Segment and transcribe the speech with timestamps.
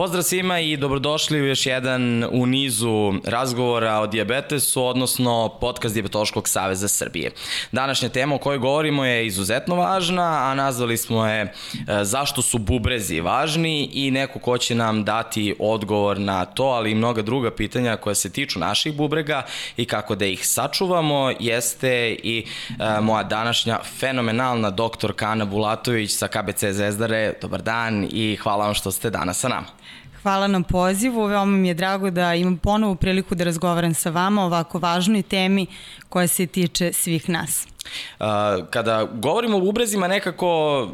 [0.00, 6.48] Pozdrav svima i dobrodošli u još jedan u nizu razgovora o diabetesu, odnosno podcast Diabetološkog
[6.48, 7.30] saveza Srbije.
[7.72, 11.52] Današnja tema o kojoj govorimo je izuzetno važna, a nazvali smo je e,
[12.02, 16.94] zašto su bubrezi važni i neko ko će nam dati odgovor na to, ali i
[16.94, 19.42] mnoga druga pitanja koja se tiču naših bubrega
[19.76, 26.28] i kako da ih sačuvamo, jeste i e, moja današnja fenomenalna doktorka Ana Bulatović sa
[26.28, 27.32] KBC Zezdare.
[27.42, 29.80] Dobar dan i hvala vam što ste danas sa nama.
[30.22, 34.42] Hvala na pozivu, veoma mi je drago da imam ponovu priliku da razgovaram sa vama
[34.42, 35.66] o ovako važnoj temi
[36.08, 37.66] koja se tiče svih nas.
[38.70, 40.88] Kada govorimo o ubrezima, nekako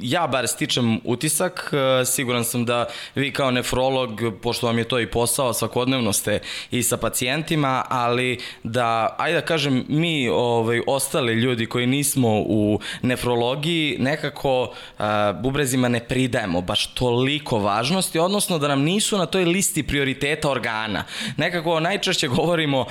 [0.00, 5.00] ja bar stičem utisak, e, siguran sam da vi kao nefrolog, pošto vam je to
[5.00, 11.32] i posao, svakodnevno ste i sa pacijentima, ali da, ajde da kažem, mi ovaj, ostali
[11.34, 15.04] ljudi koji nismo u nefrologiji, nekako uh,
[15.42, 21.04] bubrezima ne pridajemo baš toliko važnosti, odnosno da nam nisu na toj listi prioriteta organa.
[21.36, 22.86] Nekako najčešće govorimo, uh,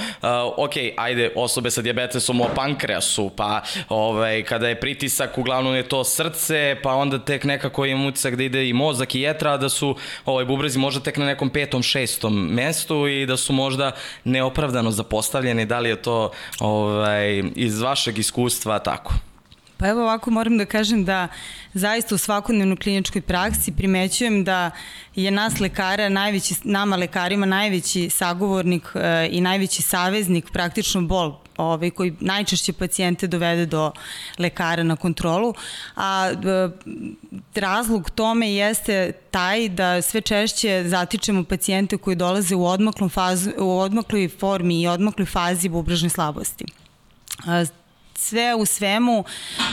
[0.57, 6.03] ok, ajde, osobe sa diabetesom o pankreasu, pa ovaj, kada je pritisak, uglavnom je to
[6.03, 9.95] srce, pa onda tek nekako imam utisak da ide i mozak i jetra, da su
[10.25, 13.91] ovaj, bubrezi možda tek na nekom petom, šestom mestu i da su možda
[14.23, 15.65] neopravdano zapostavljeni.
[15.65, 19.13] Da li je to ovaj, iz vašeg iskustva tako?
[19.77, 21.27] Pa evo ovako moram da kažem da
[21.73, 24.71] zaista u svakodnevnoj kliničkoj praksi primećujem da
[25.15, 31.89] je nas lekara, najveći, nama lekarima najveći sagovornik e, i najveći saveznik praktično bol ovaj,
[31.89, 33.91] koji najčešće pacijente dovede do
[34.39, 35.53] lekara na kontrolu,
[35.95, 36.69] a e,
[37.55, 42.65] razlog tome jeste taj da sve češće zatičemo pacijente koji dolaze u
[43.09, 46.65] fazu, u odmakloj formi i odmakloj fazi bubrežne slabosti
[48.17, 49.23] sve u svemu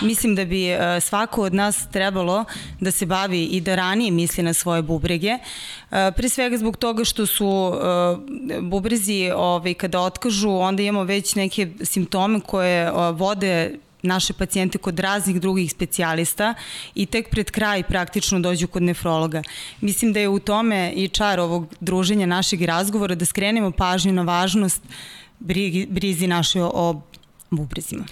[0.03, 2.45] mislim da bi e, svako od nas trebalo
[2.81, 5.29] da se bavi i da ranije misli na svoje bubrege.
[5.29, 5.41] E,
[6.17, 11.69] pre svega zbog toga što su e, bubrezi ovaj, kada otkažu, onda imamo već neke
[11.83, 16.55] simptome koje vode naše pacijente kod raznih drugih specijalista
[16.95, 19.43] i tek pred kraj praktično dođu kod nefrologa.
[19.81, 24.23] Mislim da je u tome i čar ovog druženja našeg razgovora da skrenemo pažnju na
[24.23, 24.83] važnost
[25.89, 27.01] brizi naše o
[27.57, 28.05] bubrezima.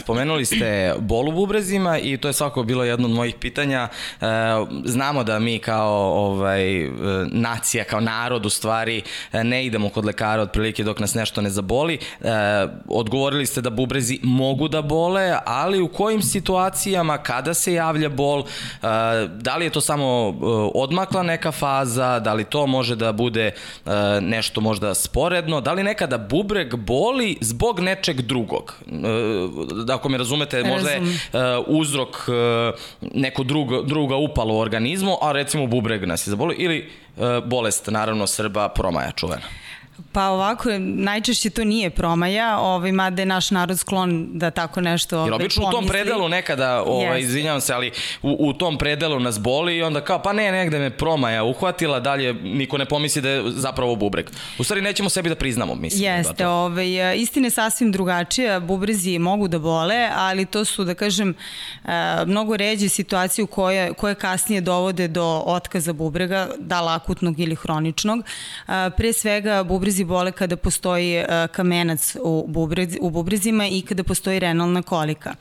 [0.00, 3.88] Spomenuli ste bol u bubrezima i to je svako bilo jedno od mojih pitanja.
[4.84, 6.90] Znamo da mi kao ovaj,
[7.26, 9.02] nacija, kao narod u stvari
[9.32, 11.98] ne idemo kod lekara otprilike dok nas nešto ne zaboli.
[12.88, 18.44] Odgovorili ste da bubrezi mogu da bole, ali u kojim situacijama, kada se javlja bol,
[19.30, 20.06] da li je to samo
[20.74, 23.50] odmakla neka faza, da li to može da bude
[24.20, 28.67] nešto možda sporedno, da li nekada bubreg boli zbog nečeg drugog?
[28.86, 29.86] Uzrok.
[29.86, 31.08] Da ako me razumete, možda je uh,
[31.66, 32.34] uzrok uh,
[33.14, 36.90] neko drugo, druga upala u organizmu, a recimo bubreg nas je zaboli, ili
[37.44, 39.42] bolest, naravno, Srba promaja čuvena.
[40.12, 45.24] Pa ovako, najčešće to nije promaja, ovaj, mada je naš narod sklon da tako nešto
[45.24, 45.78] Jer obično pomisli.
[45.78, 47.24] u tom predelu nekada, ovaj, yes.
[47.24, 47.92] izvinjavam se, ali
[48.22, 52.00] u, u tom predelu nas boli i onda kao, pa ne, negde me promaja uhvatila,
[52.00, 54.30] dalje niko ne pomisli da je zapravo bubreg.
[54.58, 56.02] U stvari nećemo sebi da priznamo, mislim.
[56.02, 60.94] Jeste, da ovaj, istina je sasvim drugačija, bubrezi mogu da bole, ali to su, da
[60.94, 61.34] kažem,
[61.84, 61.88] eh,
[62.26, 68.24] mnogo ređe situacije koje, koje kasnije dovode do otkaza bubrega, da li akutnog ili hroničnog.
[68.68, 73.82] Eh, pre svega, bubrezi bubrezi bole kada postoji e, kamenac u, bubrez, u bubrezima i
[73.82, 75.34] kada postoji renalna kolika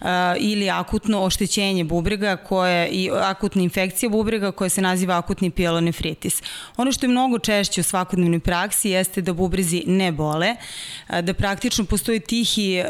[0.00, 0.06] uh,
[0.38, 6.42] ili akutno oštećenje bubrega koje i akutna infekcija bubrega koja se naziva akutni pielonefritis.
[6.76, 10.54] Ono što je mnogo češće u svakodnevnoj praksi jeste da bubrezi ne bole,
[11.08, 12.82] uh, da praktično postoji tihi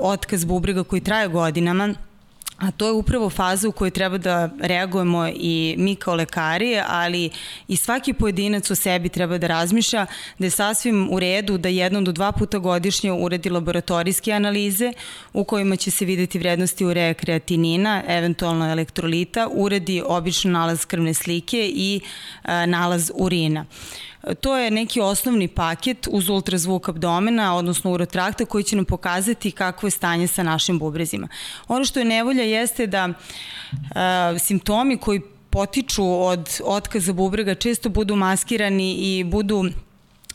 [0.00, 1.94] otkaz bubrega koji traje godinama,
[2.62, 7.30] A to je upravo faza u kojoj treba da reagujemo i mi kao lekari, ali
[7.68, 10.06] i svaki pojedinac u sebi treba da razmišlja
[10.38, 14.92] da je sasvim u redu da jednom do dva puta godišnje uredi laboratorijske analize
[15.32, 21.70] u kojima će se videti vrednosti ureja kreatinina, eventualno elektrolita, uredi obično nalaz krvne slike
[21.74, 22.00] i
[22.42, 23.66] a, nalaz urina.
[24.40, 29.86] To je neki osnovni paket uz ultrazvuk abdomena, odnosno urotrakta, koji će nam pokazati kakvo
[29.86, 31.28] je stanje sa našim bubrezima.
[31.68, 35.20] Ono što je nevolja jeste da e, simptomi koji
[35.50, 39.64] potiču od otkaza bubrega često budu maskirani i budu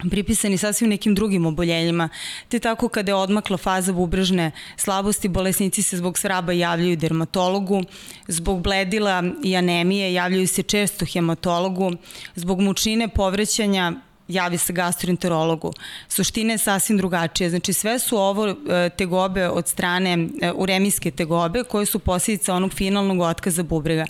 [0.10, 2.10] pripisani sasvim nekim drugim oboljenjima.
[2.50, 7.84] Te tako kada je odmakla faza bubrežne slabosti, bolesnici se zbog svraba javljaju dermatologu,
[8.28, 11.92] zbog bledila i anemije javljaju se često hematologu,
[12.36, 13.94] zbog mučine povrećanja
[14.28, 15.74] javi se gastroenterologu.
[16.08, 17.50] Suština je sasvim drugačija.
[17.50, 18.56] Znači sve su ovo e,
[18.98, 24.06] tegobe od strane e, uremijske tegobe koje su posljedica onog finalnog otkaza bubrega.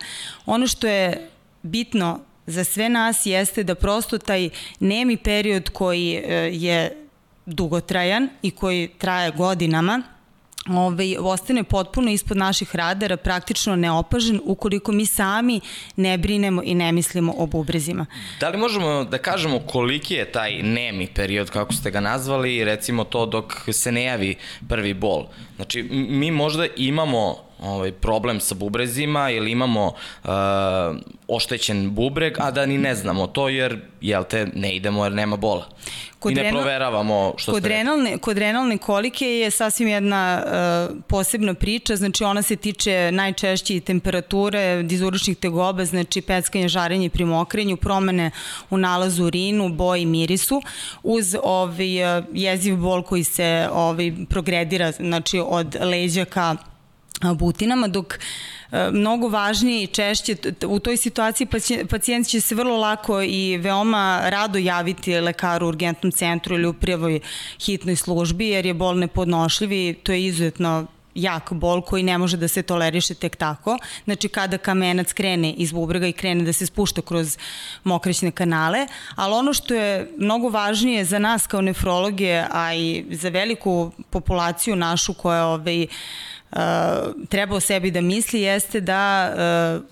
[0.45, 1.29] Ono što je
[1.61, 4.49] bitno za sve nas jeste da prosto taj
[4.79, 7.07] nemi period koji e, je
[7.45, 10.03] dugotrajan i koji traje godinama,
[10.69, 15.59] ovaj, ostane potpuno ispod naših radara, praktično neopažen ukoliko mi sami
[15.95, 18.05] ne brinemo i ne mislimo o bubrezima.
[18.39, 23.03] Da li možemo da kažemo koliki je taj nemi period, kako ste ga nazvali, recimo
[23.03, 24.35] to dok se ne javi
[24.69, 25.25] prvi bol?
[25.55, 30.29] Znači, mi možda imamo ovaj, problem sa bubrezima ili imamo uh,
[31.27, 35.35] oštećen bubreg, a da ni ne znamo to jer, jel te, ne idemo jer nema
[35.35, 35.69] bola.
[36.19, 40.43] Kod I ne renal, proveravamo što kod ste renalne, Kod renalne kolike je sasvim jedna
[40.43, 47.09] uh, posebna priča, znači ona se tiče najčešće i temperature, dizuričnih tegoba, znači peckanje, žarenje
[47.09, 48.31] pri mokrenju, promene
[48.69, 50.61] u nalazu urinu, boji, mirisu,
[51.03, 51.87] uz ovaj,
[52.33, 56.55] jeziv bol koji se ovaj, progredira znači, od leđa ka
[57.21, 58.19] butinama, dok
[58.91, 60.35] mnogo važnije i češće
[60.67, 61.47] u toj situaciji
[61.89, 66.73] pacijent će se vrlo lako i veoma rado javiti lekaru u urgentnom centru ili u
[66.73, 67.19] prijevoj
[67.65, 70.87] hitnoj službi jer je bol nepodnošljiv i to je izuzetno
[71.17, 73.77] jak bol koji ne može da se toleriše tek tako.
[74.05, 77.37] Znači kada kamenac krene iz bubrega i krene da se spušta kroz
[77.83, 83.29] mokrećne kanale, ali ono što je mnogo važnije za nas kao nefrologe, a i za
[83.29, 85.87] veliku populaciju našu koja ovaj,
[87.29, 89.33] treba o sebi da misli jeste da
[89.79, 89.85] uh,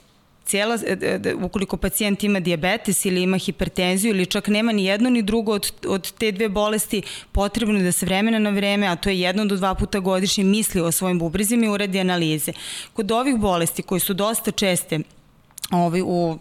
[0.46, 5.22] cijela, uh, ukoliko pacijent ima diabetes ili ima hipertenziju ili čak nema ni jedno ni
[5.22, 9.10] drugo od, od te dve bolesti, potrebno je da se vremena na vreme, a to
[9.10, 12.52] je jedno do dva puta godišnje, misli o svojim bubrezima i uradi analize.
[12.94, 15.00] Kod ovih bolesti koji su dosta česte
[15.72, 16.38] ovaj, u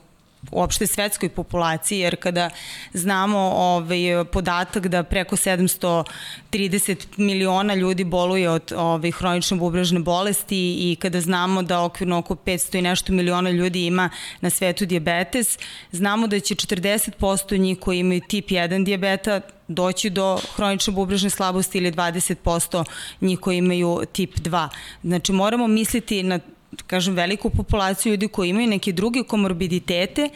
[0.50, 2.50] uopšte svetskoj populaciji, jer kada
[2.93, 6.05] znamo ovaj, podatak da preko 730
[7.17, 12.79] miliona ljudi boluje od ovaj, hronične bubrežne bolesti i kada znamo da okvirno oko 500
[12.79, 14.11] i nešto miliona ljudi ima
[14.41, 15.58] na svetu diabetes,
[15.93, 21.79] znamo da će 40% njih koji imaju tip 1 diabeta doći do hronične bubrežne slabosti
[21.79, 22.85] ili 20%
[23.20, 24.69] njih koji imaju tip 2.
[25.02, 26.38] Znači moramo misliti na
[26.87, 30.29] kažem, veliku populaciju ljudi koji imaju neke druge komorbiditete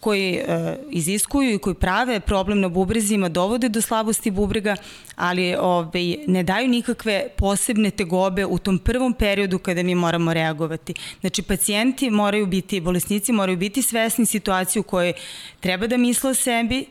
[0.00, 4.76] koji e, iziskuju i koji prave problem na bubrezima, dovode do slabosti bubrega,
[5.16, 10.94] ali ovaj, ne daju nikakve posebne tegobe u tom prvom periodu kada mi moramo reagovati.
[11.20, 15.12] Znači, pacijenti moraju biti, bolesnici moraju biti svesni situacije u kojoj
[15.60, 16.86] treba da misle o sebi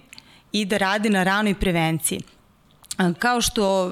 [0.51, 2.21] i da rade na ranoj prevenciji.
[3.19, 3.91] Kao što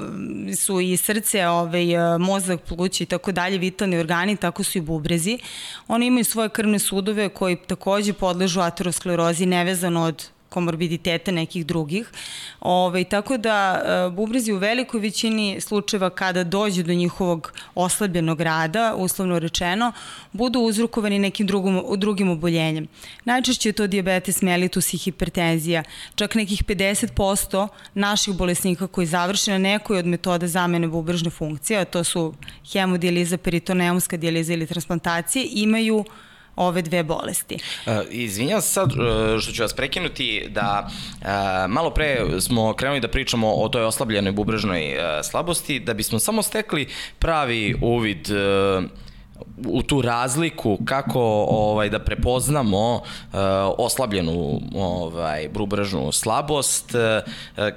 [0.56, 1.86] su i srce, ovaj,
[2.20, 5.40] mozak, plući i tako dalje, vitalni organi, tako su i bubrezi.
[5.88, 12.12] Oni imaju svoje krvne sudove koji takođe podležu aterosklerozi nevezano od komorbiditeta nekih drugih.
[12.60, 18.42] Ove, ovaj, tako da e, bubrezi u velikoj većini slučajeva kada dođe do njihovog oslabljenog
[18.42, 19.92] rada, uslovno rečeno,
[20.32, 22.88] budu uzrukovani nekim drugom, drugim oboljenjem.
[23.26, 25.84] Najčešće je to diabetes mellitus i hipertenzija.
[26.16, 31.86] Čak nekih 50% naših bolesnika koji završe na nekoj od metoda zamene bubrežne funkcije, a
[31.86, 32.34] to su
[32.72, 36.06] hemodijaliza, peritoneumska dijaliza ili transplantacije, imaju
[36.58, 37.56] ove dve bolesti.
[37.86, 41.28] Uh, izvinjam se sad uh, što ću vas prekinuti da uh,
[41.68, 46.42] malo pre smo krenuli da pričamo o toj oslabljenoj bubrežnoj uh, slabosti, da bismo samo
[46.42, 46.88] stekli
[47.20, 48.84] pravi uvid uh,
[49.68, 53.02] u tu razliku kako ovaj da prepoznamo uh,
[53.78, 56.96] oslabljenu ovaj bubrežnu slabost
[57.58, 57.68] uh,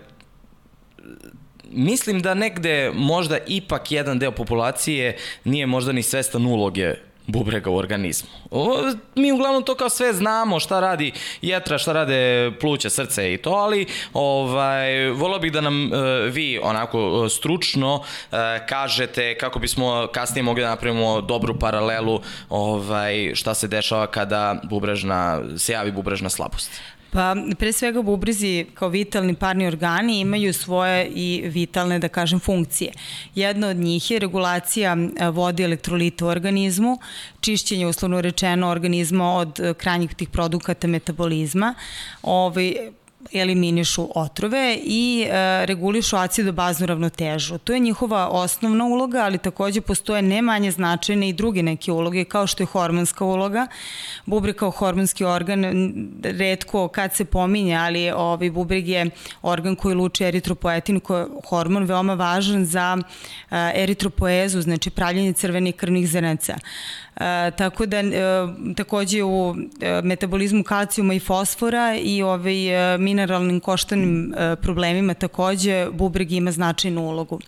[1.71, 6.95] mislim da negde možda ipak jedan deo populacije nije možda ni svestan uloge
[7.33, 8.29] bubrega u organizmu.
[8.51, 8.77] O,
[9.15, 13.51] mi uglavnom to kao sve znamo šta radi jetra, šta rade pluća, srce i to,
[13.51, 15.97] ali ovaj, volio bih da nam e,
[16.31, 18.37] vi onako e, stručno e,
[18.69, 25.41] kažete kako bismo kasnije mogli da napravimo dobru paralelu ovaj, šta se dešava kada bubrežna,
[25.57, 26.71] se javi bubrežna slabost.
[27.13, 32.93] Pa, pre svega bubrizi kao vitalni parni organi imaju svoje i vitalne, da kažem, funkcije.
[33.35, 36.99] Jedna od njih je regulacija e, vode elektrolita u organizmu,
[37.41, 41.75] čišćenje, uslovno rečeno, organizma od e, krajnjih tih produkata metabolizma.
[42.23, 42.75] Ovaj,
[43.33, 47.59] eliminišu otrove i e, regulišu acidobaznu ravnotežu.
[47.59, 52.25] To je njihova osnovna uloga, ali takođe postoje ne manje značajne i druge neke uloge,
[52.25, 53.67] kao što je hormonska uloga.
[54.27, 55.65] Bubreg kao hormonski organ,
[56.23, 59.11] redko kad se pominje, ali ovaj bubreg je
[59.43, 62.99] organ koji luči eritropoetin, koji je hormon veoma važan za
[63.51, 66.57] e, eritropoezu, znači pravljenje crvenih krvnih zrnaca.
[67.17, 68.11] E, tako da e,
[68.77, 75.87] takođe u e, metabolizmu kalcijuma i fosfora i ovaj, e, mineralnim koštanim e, problemima takođe
[75.93, 77.41] bubreg ima značajnu ulogu.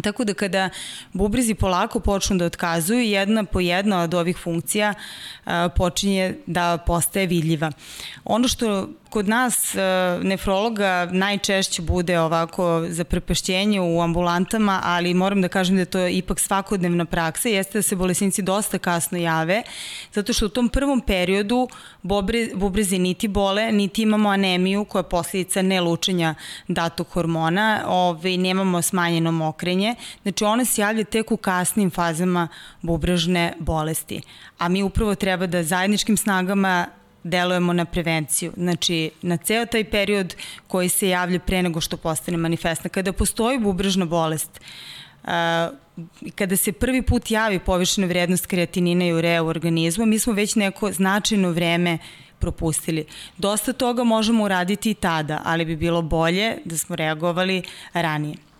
[0.00, 0.70] Tako da kada
[1.12, 4.94] bubrezi polako počnu da otkazuju, jedna po jedna od ovih funkcija
[5.44, 7.72] a, počinje da postaje vidljiva.
[8.24, 15.42] Ono što kod nas a, nefrologa najčešće bude ovako za prepašćenje u ambulantama, ali moram
[15.42, 19.62] da kažem da je to ipak svakodnevna praksa, jeste da se bolesnici dosta kasno jave,
[20.12, 21.68] zato što u tom prvom periodu
[22.02, 26.34] bubre, bubrezi niti bole, niti imamo anemiju koja je posljedica nelučenja
[26.68, 32.48] datog hormona, ove, nemamo smanjeno mokrenje, oboljenje, znači one se javlja tek u kasnim fazama
[32.82, 34.22] bubrežne bolesti.
[34.58, 36.86] A mi upravo treba da zajedničkim snagama
[37.24, 40.34] delujemo na prevenciju, znači na ceo taj period
[40.66, 42.90] koji se javlja pre nego što postane manifestna.
[42.90, 44.60] Kada postoji bubrežna bolest,
[46.34, 50.54] kada se prvi put javi povišena vrednost kreatinina i ureja u organizmu, mi smo već
[50.56, 51.98] neko značajno vreme
[52.38, 53.06] propustili.
[53.38, 57.62] Dosta toga možemo uraditi i tada, ali bi bilo bolje da smo reagovali
[57.94, 58.51] ranije.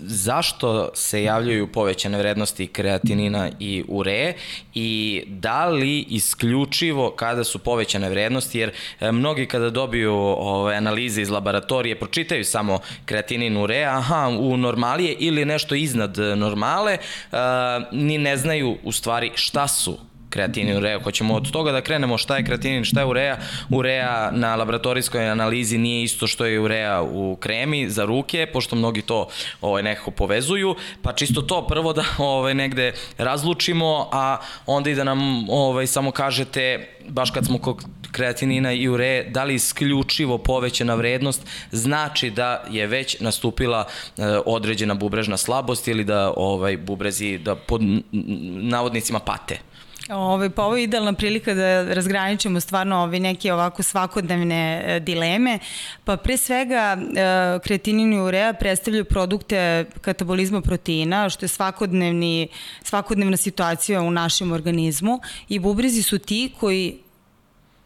[0.00, 4.36] Zašto se javljaju povećane vrednosti kreatinina i ureje
[4.74, 11.22] i da li isključivo kada su povećane vrednosti, jer e, mnogi kada dobiju ove, analize
[11.22, 16.98] iz laboratorije pročitaju samo kreatinin ureja, aha, u normalije ili nešto iznad normale,
[17.32, 17.38] uh,
[17.92, 19.98] ni ne znaju u stvari šta su
[20.34, 21.00] kreatinin ureja.
[21.02, 23.36] Hoćemo od toga da krenemo šta je kreatinin, šta je ureja.
[23.70, 29.02] Ureja na laboratorijskoj analizi nije isto što je ureja u kremi za ruke, pošto mnogi
[29.02, 29.28] to
[29.60, 35.04] ovaj, nekako povezuju, pa čisto to prvo da ovaj, negde razlučimo, a onda i da
[35.04, 40.94] nam ovaj, samo kažete, baš kad smo kod kreatinina i ureje, da li isključivo povećana
[40.94, 47.54] vrednost znači da je već nastupila e, određena bubrežna slabost ili da ovaj bubrezi da
[47.54, 47.80] pod
[48.62, 49.73] navodnicima pate.
[50.10, 55.58] Ove, pa ovo je idealna prilika da razgraničimo stvarno ove neke ovako svakodnevne e, dileme.
[56.04, 62.48] Pa pre svega e, kreatinin i urea predstavljaju produkte katabolizma proteina, što je svakodnevni,
[62.82, 66.98] svakodnevna situacija u našem organizmu i bubrezi su ti koji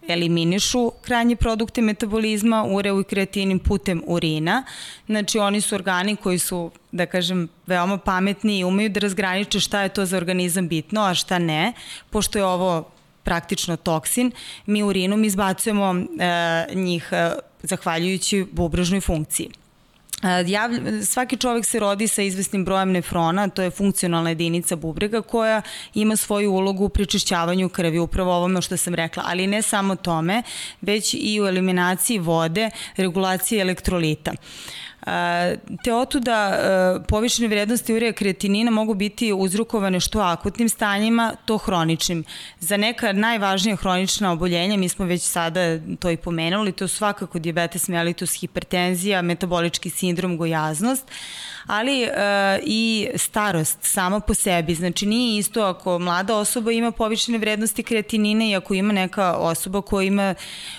[0.08, 4.64] eliminišu krajnje produkte metabolizma, ureu i kreatinin putem urina.
[5.06, 9.82] Znači oni su organi koji su, da kažem, veoma pametni i umeju da razgraniče šta
[9.82, 11.72] je to za organizam bitno, a šta ne,
[12.10, 12.90] pošto je ovo
[13.22, 14.32] praktično toksin,
[14.66, 17.30] mi urinom izbacujemo e, njih e,
[17.62, 19.50] zahvaljujući bubrežnoj funkciji.
[20.46, 20.70] Jav,
[21.04, 25.62] svaki čovek se rodi sa izvesnim brojem nefrona, to je funkcionalna jedinica bubrega koja
[25.94, 30.42] ima svoju ulogu u pričišćavanju krvi, upravo ovome što sam rekla, ali ne samo tome,
[30.80, 34.30] već i u eliminaciji vode, regulaciji elektrolita.
[34.30, 34.87] Uh,
[35.84, 42.24] Te otuda e, povišene vrednosti urija kreatinina mogu biti uzrukovane što akutnim stanjima, to hroničnim.
[42.60, 45.60] Za neka najvažnija hronična oboljenja, mi smo već sada
[46.00, 51.04] to i pomenuli, to su svakako diabetes mellitus, hipertenzija, metabolički sindrom, gojaznost,
[51.68, 52.10] ali e,
[52.62, 54.74] i starost sama po sebi.
[54.74, 59.80] Znači nije isto ako mlada osoba ima povišene vrednosti kreatinina i ako ima neka osoba
[59.80, 60.34] koja ima,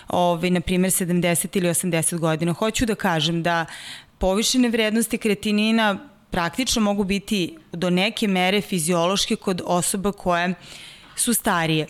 [0.08, 2.54] ovaj, na primjer, 70 ili 80 godina.
[2.54, 3.66] Hoću da kažem da
[4.18, 5.98] povišene vrednosti kreatinina
[6.32, 10.54] praktično mogu biti do neke mere fiziološke kod osoba koje
[11.16, 11.88] su starije.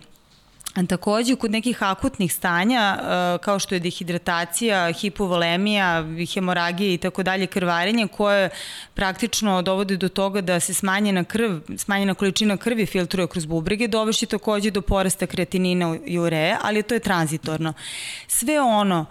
[0.87, 7.47] Takođe, kod nekih akutnih stanja, e, kao što je dehidratacija, hipovolemija, hemoragija i tako dalje,
[7.47, 8.49] krvarenje, koje
[8.93, 14.25] praktično dovode do toga da se smanjena krv, smanjena količina krvi filtruje kroz bubrege, dovešće
[14.25, 17.73] takođe do porasta kreatinina i ureje, ali to je tranzitorno.
[18.27, 19.05] Sve ono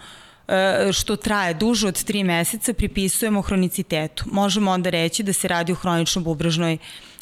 [0.48, 4.24] E, što traje duže od 3 meseca pripisujemo hronicitetu.
[4.26, 6.78] Možemo onda reći da se radi o hronično bubrežnoj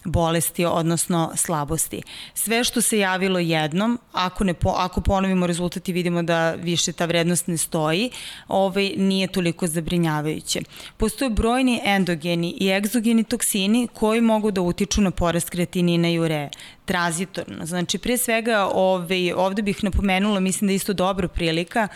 [0.06, 2.02] bolesti, odnosno slabosti.
[2.34, 6.92] Sve što se javilo jednom, ako, ne po, ako ponovimo rezultat i vidimo da više
[6.92, 8.10] ta vrednost ne stoji,
[8.48, 10.60] ovaj, nije toliko zabrinjavajuće.
[10.96, 16.50] Postoje brojni endogeni i egzogeni toksini koji mogu da utiču na porast kreatinina i ureje
[16.84, 17.66] tranzitorno.
[17.66, 21.88] Znači, pre svega, ovaj, ovde bih napomenula, mislim da je isto dobra prilika,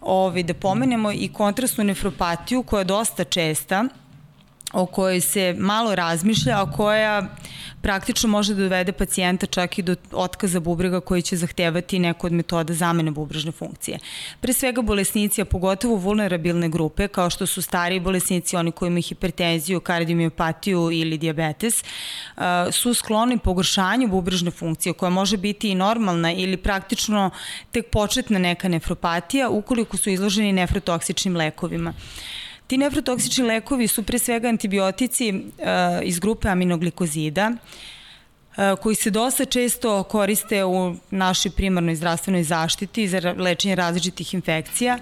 [0.00, 3.84] ovaj, da pomenemo i kontrastnu nefropatiju koja je dosta česta,
[4.72, 7.36] o kojoj se malo razmišlja, a koja
[7.82, 12.32] praktično može da dovede pacijenta čak i do otkaza bubrega koji će zahtevati neku od
[12.32, 13.98] metoda zamene bubrežne funkcije.
[14.40, 19.02] Pre svega bolesnici, a pogotovo vulnerabilne grupe, kao što su stariji bolesnici, oni koji imaju
[19.02, 21.84] hipertenziju, kardiomiopatiju ili diabetes,
[22.72, 27.30] su skloni pogoršanju bubrežne funkcije koja može biti i normalna ili praktično
[27.70, 31.94] tek početna neka nefropatija ukoliko su izloženi nefrotoksičnim lekovima.
[32.66, 35.42] Ti nefrotoksični lekovi su pre svega antibiotici uh,
[36.02, 43.34] iz grupe aminoglikozida, uh, koji se dosta često koriste u našoj primarnoj zdravstvenoj zaštiti za
[43.38, 44.98] lečenje različitih infekcija.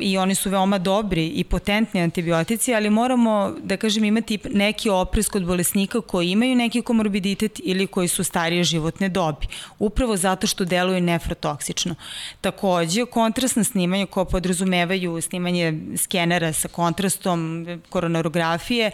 [0.00, 5.28] I oni su veoma dobri i potentni antibiotici, ali moramo, da kažem, imati neki oprez
[5.28, 9.46] kod bolesnika koji imaju neki komorbiditet ili koji su starije životne dobi.
[9.78, 11.94] Upravo zato što deluju nefrotoksično.
[12.40, 18.90] Takođe, kontrastna snimanja koja podrazumevaju snimanje skenera sa kontrastom, koronarografije,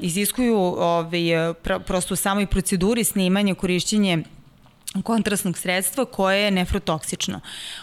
[0.00, 1.20] iziskuju ovaj,
[1.86, 4.24] prosto u samoj proceduri snimanja korišćenje
[5.02, 7.40] kontrastnog sredstva koje je nefrotoksično.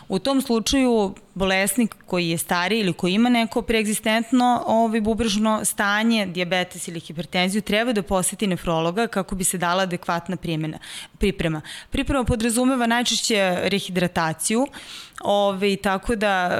[0.09, 6.25] U tom slučaju bolesnik koji je stari ili koji ima neko preegzistentno ovaj, bubrežno stanje,
[6.25, 10.79] diabetes ili hipertenziju, treba da poseti nefrologa kako bi se dala adekvatna primjena,
[11.17, 11.61] priprema.
[11.89, 14.67] Priprema podrazumeva najčešće rehidrataciju,
[15.21, 16.55] ovaj, tako da, eh,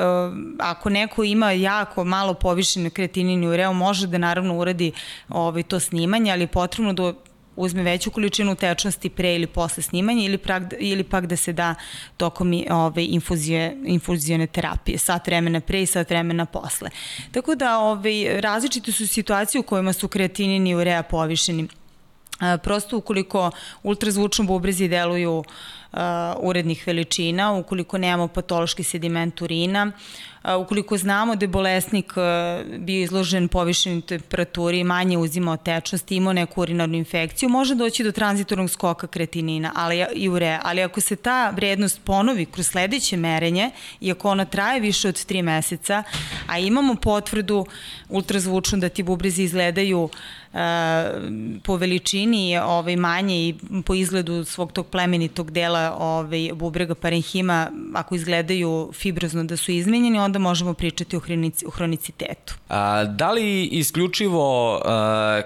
[0.59, 4.91] ako neko ima jako malo povišene kreatinin i ureo, može da naravno uradi
[5.29, 7.13] ovaj, to snimanje, ali je potrebno da
[7.55, 11.75] uzme veću količinu tečnosti pre ili posle snimanja ili, prak, ili pak da se da
[12.17, 16.89] tokom ove, infuzije, infuzijone terapije, sat vremena pre i sat vremena posle.
[17.31, 21.67] Tako da ove, različite su situacije u kojima su kreatinin i urea povišeni.
[22.41, 23.51] E, prosto ukoliko
[23.83, 25.45] ultrazvučno bubrezi deluju uh,
[26.39, 29.91] urednih veličina, ukoliko nemamo patološki sediment urina,
[30.59, 32.13] ukoliko znamo da je bolesnik
[32.77, 38.69] bio izložen povišenoj temperaturi, manje uzimao tečnosti, imao neku urinarnu infekciju, može doći do tranzitornog
[38.69, 40.61] skoka kretinina ali, i urea.
[40.63, 43.71] Ali ako se ta vrednost ponovi kroz sledeće merenje,
[44.01, 46.03] i ako ona traje više od 3 meseca,
[46.47, 47.65] a imamo potvrdu
[48.09, 50.09] ultrazvučnu da ti bubrezi izgledaju uh,
[51.63, 58.15] po veličini ovaj, manje i po izgledu svog tog plemenitog dela ovaj, bubrega parenhima, ako
[58.15, 62.55] izgledaju fibrozno da su izmenjeni, onda možemo pričati o, hronici, o hronicitetu.
[62.69, 65.41] A, da li isključivo a,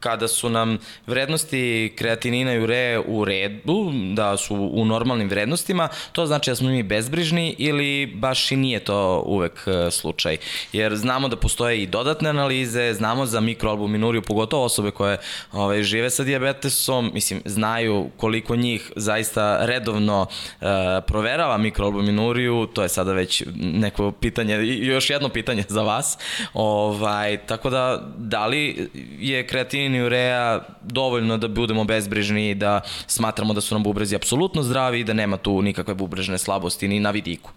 [0.00, 6.26] kada su nam vrednosti kreatinina i ureje u redu, da su u normalnim vrednostima, to
[6.26, 10.36] znači da smo mi bezbrižni ili baš i nije to uvek e, slučaj.
[10.72, 15.18] Jer znamo da postoje i dodatne analize, znamo za mikroalbuminuriju, pogotovo osobe koje
[15.52, 20.26] ove, ovaj, žive sa diabetesom, mislim, znaju koliko njih zaista redovno
[20.60, 20.64] e,
[21.06, 26.18] proverava mikroalbuminuriju, to je sada već neko pitanje, još jedno pitanje za vas.
[26.54, 32.80] Ovaj, tako da, da li je kreatin i ureja dovoljno da budemo bezbrižni i da
[33.06, 37.00] smatramo da su nam bubrezi apsolutno zdravi i da nema tu nikakve bubrežne slabosti ni
[37.00, 37.50] na vidiku.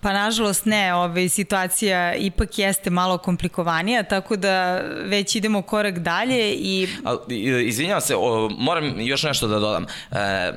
[0.00, 6.52] Pa nažalost ne, ovaj, situacija ipak jeste malo komplikovanija, tako da već idemo korak dalje
[6.52, 6.88] i...
[7.04, 7.16] A,
[7.64, 9.86] izvinjavam se, o, moram još nešto da dodam.
[10.10, 10.52] E,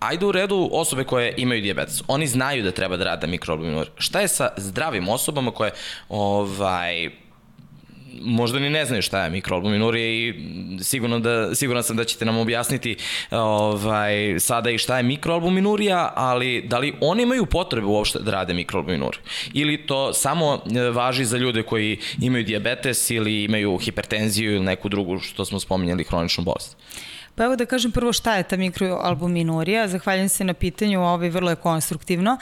[0.00, 2.02] ajde u redu osobe koje imaju diabetes.
[2.08, 3.90] Oni znaju da treba da rade mikroalbuminur.
[3.96, 5.70] Šta je sa zdravim osobama koje
[6.08, 7.10] ovaj,
[8.20, 10.34] možda ni ne znaju šta je mikroalbuminurija i
[10.82, 12.96] sigurno da, siguran sam da ćete nam objasniti
[13.30, 18.54] ovaj, sada i šta je mikroalbuminurija, ali da li oni imaju potrebe uopšte da rade
[18.54, 19.20] mikroalbuminuriju?
[19.52, 24.88] Ili to samo e, važi za ljude koji imaju diabetes ili imaju hipertenziju ili neku
[24.88, 26.76] drugu što smo spominjali hroničnu bolest?
[27.38, 29.88] Pa evo da kažem prvo šta je ta mikroalbuminurija.
[29.88, 32.38] Zahvaljujem se na pitanju, ovo je vrlo je konstruktivno.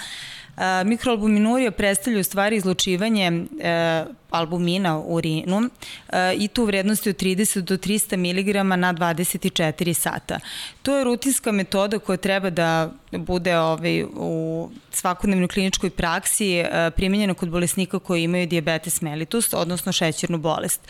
[0.56, 5.70] Uh, mikroalbuminurija predstavlja u stvari izlučivanje uh, albumina u urinu
[6.08, 10.40] e, i tu vrednosti od 30 do 300 mg na 24 sata.
[10.82, 17.34] To je rutinska metoda koja treba da bude ovaj, u svakodnevnoj kliničkoj praksi e, primenjena
[17.34, 20.80] kod bolesnika koji imaju diabetes mellitus, odnosno šećernu bolest.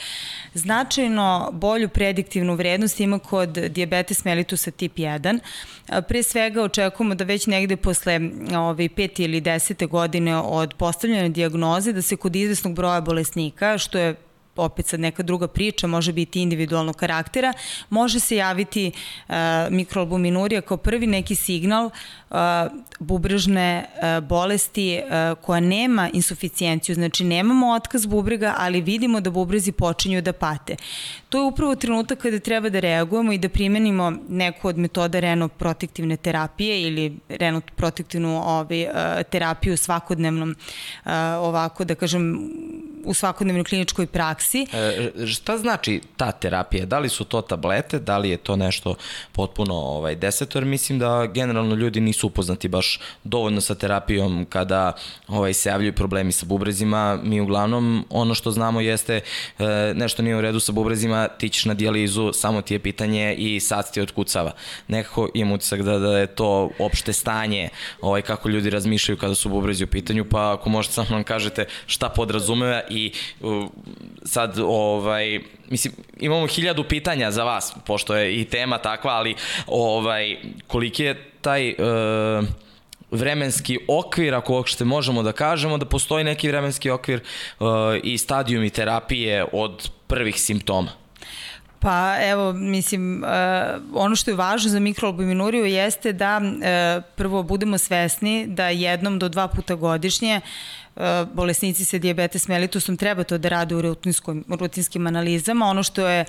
[0.55, 5.38] Značajno bolju prediktivnu vrednost ima kod diabetes mellitusa tip 1.
[5.88, 8.20] E, pre svega očekujemo da već negde posle
[8.57, 9.25] ovaj, 5.
[9.25, 9.88] ili 10.
[9.88, 14.14] godine od postavljene diagnoze da se kod izvesnog broja bolesnika bolesnika, što je
[14.56, 17.52] opet sad neka druga priča, može biti individualnog karaktera,
[17.90, 18.92] može se javiti
[19.28, 19.34] uh,
[19.70, 22.36] mikroalbuminurija kao prvi neki signal uh,
[22.98, 29.72] bubrežne uh, bolesti uh, koja nema insuficijenciju, znači nemamo otkaz bubrega, ali vidimo da bubrezi
[29.72, 30.76] počinju da pate.
[31.28, 36.16] To je upravo trenutak kada treba da reagujemo i da primenimo neku od metoda renoprotektivne
[36.16, 38.90] terapije ili renoprotektivnu ovaj, uh,
[39.30, 40.50] terapiju u svakodnevnom,
[41.04, 42.50] uh, ovako da kažem,
[43.06, 44.66] u svakodnevnoj kliničkoj praksi.
[44.72, 46.86] E, šta znači ta terapija?
[46.86, 48.94] Da li su to tablete, da li je to nešto
[49.32, 54.92] potpuno ovaj, deseto, jer mislim da generalno ljudi nisu upoznati baš dovoljno sa terapijom kada
[55.28, 57.18] ovaj, se javljaju problemi sa bubrezima.
[57.22, 59.20] Mi uglavnom ono što znamo jeste
[59.58, 63.35] e, nešto nije u redu sa bubrezima, ti ćeš na dijalizu, samo ti je pitanje
[63.38, 64.52] i sad ti otkucava.
[64.88, 67.68] Nekako imam utisak da, da je to opšte stanje
[68.00, 71.64] ovaj, kako ljudi razmišljaju kada su bubrezi u pitanju, pa ako možete samo nam kažete
[71.87, 73.64] šta podrazumeva i uh,
[74.24, 79.35] sad ovaj mislim imamo hiljadu pitanja za vas pošto je i tema takva ali
[79.66, 82.48] ovaj koliki je taj uh,
[83.11, 87.20] vremenski okvir, ako uopšte možemo da kažemo, da postoji neki vremenski okvir
[87.61, 87.66] uh,
[88.02, 91.06] i stadijumi terapije od prvih simptoma?
[91.87, 93.31] Pa evo, mislim, uh,
[93.94, 99.29] ono što je važno za mikroalbuminuriju jeste da uh, prvo budemo svesni da jednom do
[99.29, 100.86] dva puta godišnje uh,
[101.32, 103.82] bolesnici sa diabetes mellitusom treba to da rade u
[104.48, 105.66] rutinskim analizama.
[105.66, 106.24] Ono što je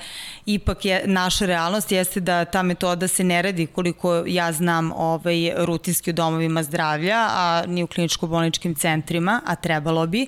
[0.45, 5.51] ipak je, naša realnost jeste da ta metoda se ne radi koliko ja znam ovaj,
[5.57, 10.27] rutinski u domovima zdravlja, a ni u kliničko-bolničkim centrima, a trebalo bi.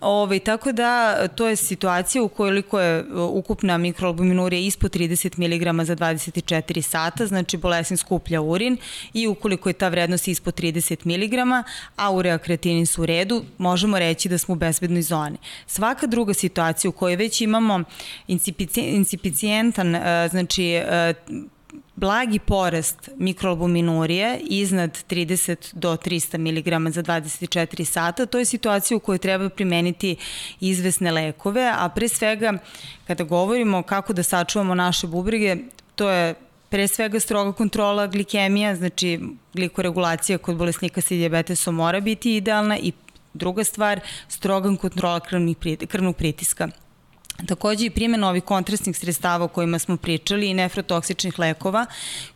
[0.00, 5.96] Ovaj, tako da to je situacija u koliko je ukupna mikroalbuminurija ispod 30 mg za
[5.96, 8.76] 24 sata, znači bolesni skuplja urin
[9.14, 11.64] i ukoliko je ta vrednost ispod 30 mg,
[11.96, 15.38] a urea kreatinin su u redu, možemo reći da smo u bezbednoj zoni.
[15.66, 17.84] Svaka druga situacija u kojoj već imamo
[18.76, 21.14] incipicijentan, e, znači e,
[21.96, 29.00] blagi porast mikroalbuminurije iznad 30 do 300 mg za 24 sata, to je situacija u
[29.00, 30.16] kojoj treba primeniti
[30.60, 32.52] izvesne lekove, a pre svega
[33.06, 35.56] kada govorimo kako da sačuvamo naše bubrige,
[35.94, 36.34] to je
[36.68, 39.20] pre svega stroga kontrola glikemija, znači
[39.54, 42.92] glikoregulacija kod bolesnika sa diabetesom mora biti idealna i
[43.38, 45.20] druga stvar, stroga kontrola
[45.88, 46.68] krvnog pritiska.
[47.46, 51.86] Takođe i primjena ovih kontrastnih sredstava o kojima smo pričali i nefrotoksičnih lekova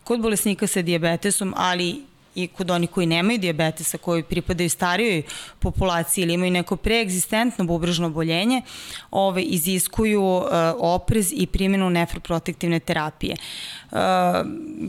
[0.03, 5.23] kod bolesnika sa diabetesom, ali i kod onih koji nemaju diabetesa, koji pripadaju starijoj
[5.59, 8.61] populaciji ili imaju neko preegzistentno bubrežno oboljenje,
[9.11, 10.45] ove, iziskuju uh,
[10.77, 13.35] oprez i primjenu nefroprotektivne terapije.
[13.91, 13.97] Uh,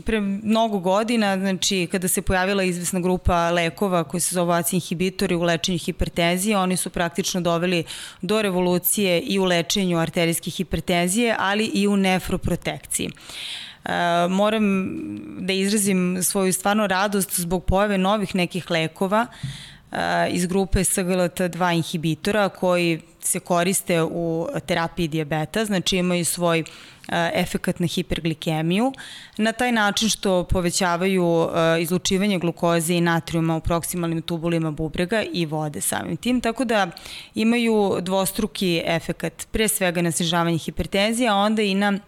[0.05, 5.35] pre mnogo godina, znači kada se pojavila izvesna grupa lekova koji se zove ACI inhibitori
[5.35, 7.83] u lečenju hipertenzije, oni su praktično doveli
[8.21, 13.09] do revolucije i u lečenju arterijske hipertenzije, ali i u nefroprotekciji.
[14.29, 14.89] Moram
[15.39, 19.25] da izrazim svoju stvarno radost zbog pojave novih nekih lekova
[20.29, 26.63] iz grupe SGLT2 inhibitora koji se koriste u terapiji dijabeta, znači imaju svoj
[27.33, 28.93] efekat na hiperglikemiju,
[29.37, 35.81] na taj način što povećavaju izlučivanje glukoze i natrijuma u proksimalnim tubulima bubrega i vode
[35.81, 36.87] samim tim, tako da
[37.35, 41.99] imaju dvostruki efekat, pre svega na snižavanje hipertenzije, a onda i na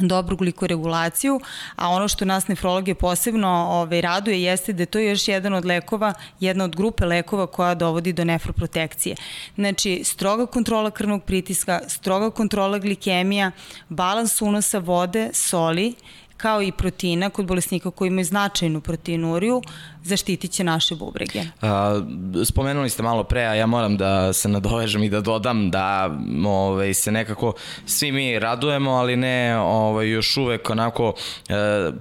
[0.00, 1.40] dobru glikoregulaciju,
[1.76, 5.64] a ono što nas nefrologe posebno ovaj, raduje jeste da je to još jedan od
[5.64, 9.16] lekova, jedna od grupe lekova koja dovodi do nefroprotekcije.
[9.54, 13.50] Znači, stroga kontrola krvnog pritiska, stroga kontrola glikemija,
[13.88, 15.94] balans unosa vode, soli,
[16.38, 19.62] kao i proteina kod bolesnika koji imaju značajnu proteinuriju,
[20.08, 21.42] zaštitit će naše bubrege.
[21.62, 22.00] A,
[22.44, 26.94] spomenuli ste malo pre, a ja moram da se nadovežem i da dodam da ovaj,
[26.94, 27.52] se nekako
[27.86, 31.14] svi mi radujemo, ali ne ovaj, još uvek onako
[31.48, 31.54] e,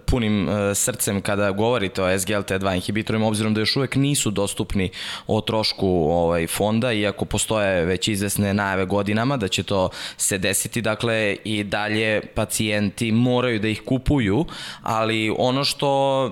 [0.05, 4.89] punim e, srcem kada govorite o SGLT2 inhibitorima, obzirom da još uvek nisu dostupni
[5.27, 10.81] o trošku ovaj, fonda, iako postoje već izvesne najave godinama da će to se desiti,
[10.81, 14.45] dakle i dalje pacijenti moraju da ih kupuju,
[14.81, 15.89] ali ono što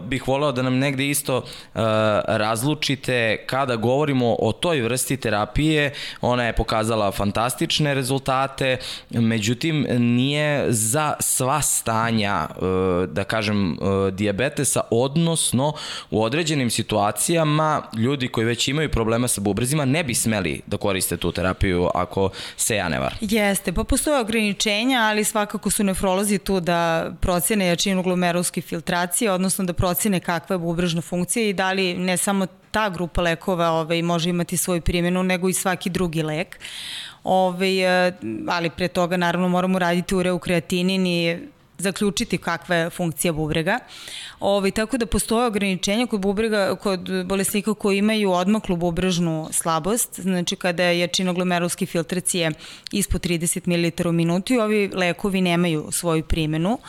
[0.07, 1.43] bih voleo da nam negde isto
[2.25, 8.77] razlučite kada govorimo o toj vrsti terapije, ona je pokazala fantastične rezultate,
[9.09, 13.75] međutim nije za sva stanja, e, da kažem, e,
[14.11, 15.73] diabetesa, odnosno
[16.11, 21.17] u određenim situacijama ljudi koji već imaju problema sa bubrezima ne bi smeli da koriste
[21.17, 23.15] tu terapiju ako se ja ne var.
[23.21, 29.65] Jeste, pa postoje ograničenja, ali svakako su nefrolozi tu da procene jačinu glomerulske filtracije, odnosno
[29.65, 34.01] da procene kakva je bubrežna funkcija i da li ne samo ta grupa lekova ovaj,
[34.01, 36.59] može imati svoju primjenu, nego i svaki drugi lek.
[37.23, 37.87] Ovaj,
[38.47, 41.37] ali pre toga naravno moramo raditi ureu kreatinin i
[41.77, 43.79] zaključiti kakva je funkcija bubrega.
[44.39, 50.55] Ovaj, tako da postoje ograničenja kod bubrega, kod bolesnika koji imaju odmaklu bubrežnu slabost, znači
[50.55, 51.33] kada je jačina
[51.85, 52.51] filtracije
[52.91, 56.73] ispod 30 ml u minuti, ovi lekovi nemaju svoju primjenu.
[56.73, 56.79] Uh,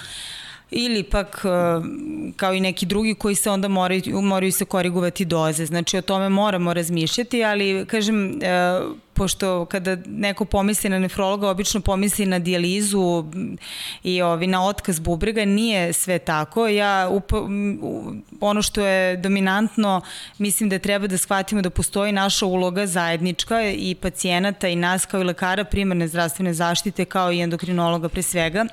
[0.71, 1.49] ili pak e,
[2.37, 5.67] kao i neki drugi koji se onda moraju, moraju se korigovati doze.
[5.67, 8.81] Znači o tome moramo razmišljati, ali kažem, e,
[9.15, 13.25] pošto kada neko pomisli na nefrologa, obično pomisli na dijalizu
[14.03, 16.69] i ovi, na otkaz bubrega, nije sve tako.
[16.69, 17.49] Ja, upo,
[18.41, 20.01] ono što je dominantno,
[20.39, 25.21] mislim da treba da shvatimo da postoji naša uloga zajednička i pacijenata i nas kao
[25.21, 28.67] i lekara primarne zdravstvene zaštite, kao i endokrinologa pre svega,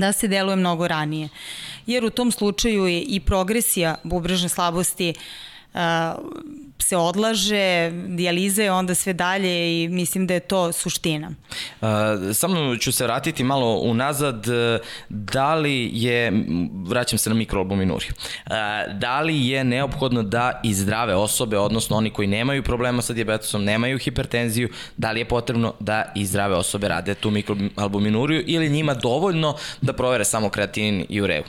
[0.00, 1.28] da se deluje mnogo ranije.
[1.86, 5.14] Jer u tom slučaju je i progresija bubrežne slabosti
[6.86, 11.30] se odlaže, dijaliza je onda sve dalje i mislim da je to suština.
[11.80, 11.88] Uh,
[12.34, 14.46] samo ću se vratiti malo unazad,
[15.08, 16.44] da li je,
[16.86, 18.52] vraćam se na mikroalbuminuriju, uh,
[18.94, 23.64] da li je neophodno da i zdrave osobe, odnosno oni koji nemaju problema sa diabetesom,
[23.64, 28.94] nemaju hipertenziju, da li je potrebno da i zdrave osobe rade tu mikroalbuminuriju ili njima
[28.94, 31.44] dovoljno da provere samo kreatinin i urevu?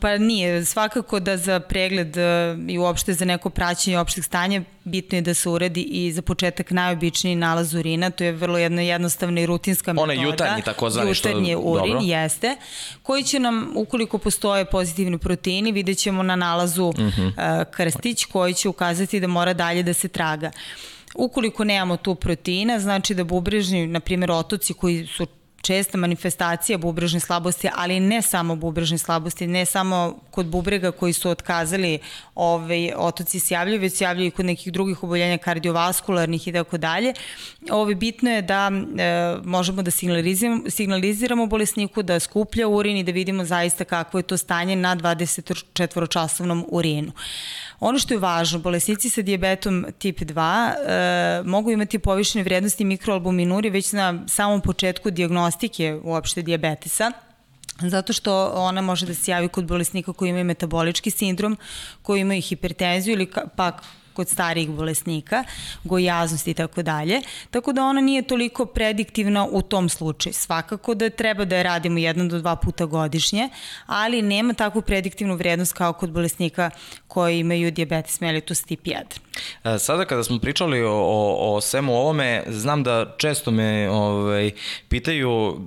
[0.00, 2.16] Pa nije, svakako da za pregled
[2.68, 6.70] i uopšte za neko praćenje opšteg stanja bitno je da se uredi i za početak
[6.70, 10.12] najobičniji nalaz urina, to je vrlo jedna jednostavna i rutinska metoda.
[10.12, 12.00] Ona jutarnji takozvani što Jutarnji urin, dobro.
[12.02, 12.56] jeste,
[13.02, 17.26] koji će nam, ukoliko postoje pozitivni proteini, vidjet ćemo na nalazu uh -huh.
[17.26, 20.50] uh, krstić koji će ukazati da mora dalje da se traga.
[21.14, 25.26] Ukoliko nemamo tu proteina, znači da bubrežni, na primjer, otoci koji su
[25.62, 31.30] česta manifestacija bubrežne slabosti, ali ne samo bubrežne slabosti, ne samo kod bubrega koji su
[31.30, 31.98] otkazali
[32.34, 36.78] ovaj, otoci se javljaju, već se javljaju i kod nekih drugih oboljenja kardiovaskularnih i tako
[36.78, 37.14] dalje.
[37.70, 43.12] Ovo bitno je da e, možemo da signaliziramo, signaliziramo bolesniku, da skuplja urin i da
[43.12, 47.12] vidimo zaista kakvo je to stanje na 24-časovnom urinu.
[47.80, 53.70] Ono što je važno, bolesnici sa diabetom tip 2 e, mogu imati povišene vrednosti mikroalbuminuri
[53.70, 57.12] već na samom početku diagnostike uopšte diabetesa,
[57.80, 61.58] zato što ona može da se javi kod bolesnika koji imaju metabolički sindrom,
[62.02, 63.82] koji imaju hipertenziju ili pak
[64.18, 65.44] kod starijih bolesnika,
[65.84, 67.20] gojaznost i tako dalje.
[67.50, 70.32] Tako da ona nije toliko prediktivna u tom slučaju.
[70.34, 73.48] Svakako da treba da je radimo jedan do dva puta godišnje,
[73.86, 76.70] ali nema takvu prediktivnu vrednost kao kod bolesnika
[77.08, 79.27] koji imaju diabetes mellitus tip 1.
[79.64, 84.50] E, sada kada smo pričali o, o, o svemu ovome, znam da često me ovaj,
[84.88, 85.60] pitaju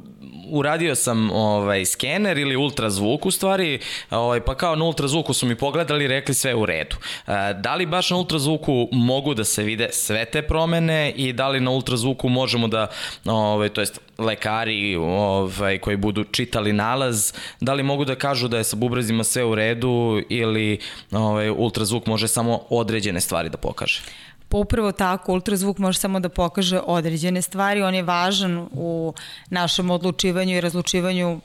[0.52, 3.80] uradio sam ovaj skener ili ultrazvuk u stvari,
[4.10, 6.96] ovaj pa kao na ultrazvuku su mi pogledali i rekli sve u redu.
[7.28, 11.48] E, da li baš na ultrazvuku mogu da se vide sve te promene i da
[11.48, 12.88] li na ultrazvuku možemo da
[13.26, 18.58] ovaj to jest lekari ovaj koji budu čitali nalaz, da li mogu da kažu da
[18.58, 20.80] je sa bubrezima sve u redu ili
[21.12, 24.02] ovaj ultrazvuk može samo određene stvari da pokaže?
[24.50, 29.14] Pa upravo tako, ultrazvuk može samo da pokaže određene stvari, on je važan u
[29.50, 31.40] našem odlučivanju i razlučivanju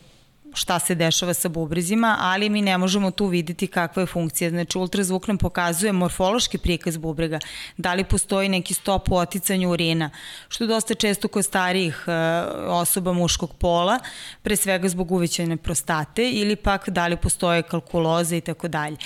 [0.57, 4.51] šta se dešava sa bubrezima, ali mi ne možemo tu videti kakva je funkcija.
[4.51, 7.39] Znači, ultrazvuk nam pokazuje morfološki prikaz bubrega,
[7.77, 10.11] da li postoji neki stop u oticanju urina,
[10.49, 12.13] što dosta često kod starijih e,
[12.69, 13.99] osoba muškog pola,
[14.43, 18.97] pre svega zbog uvećane prostate, ili pak da li postoje kalkuloza i tako dalje.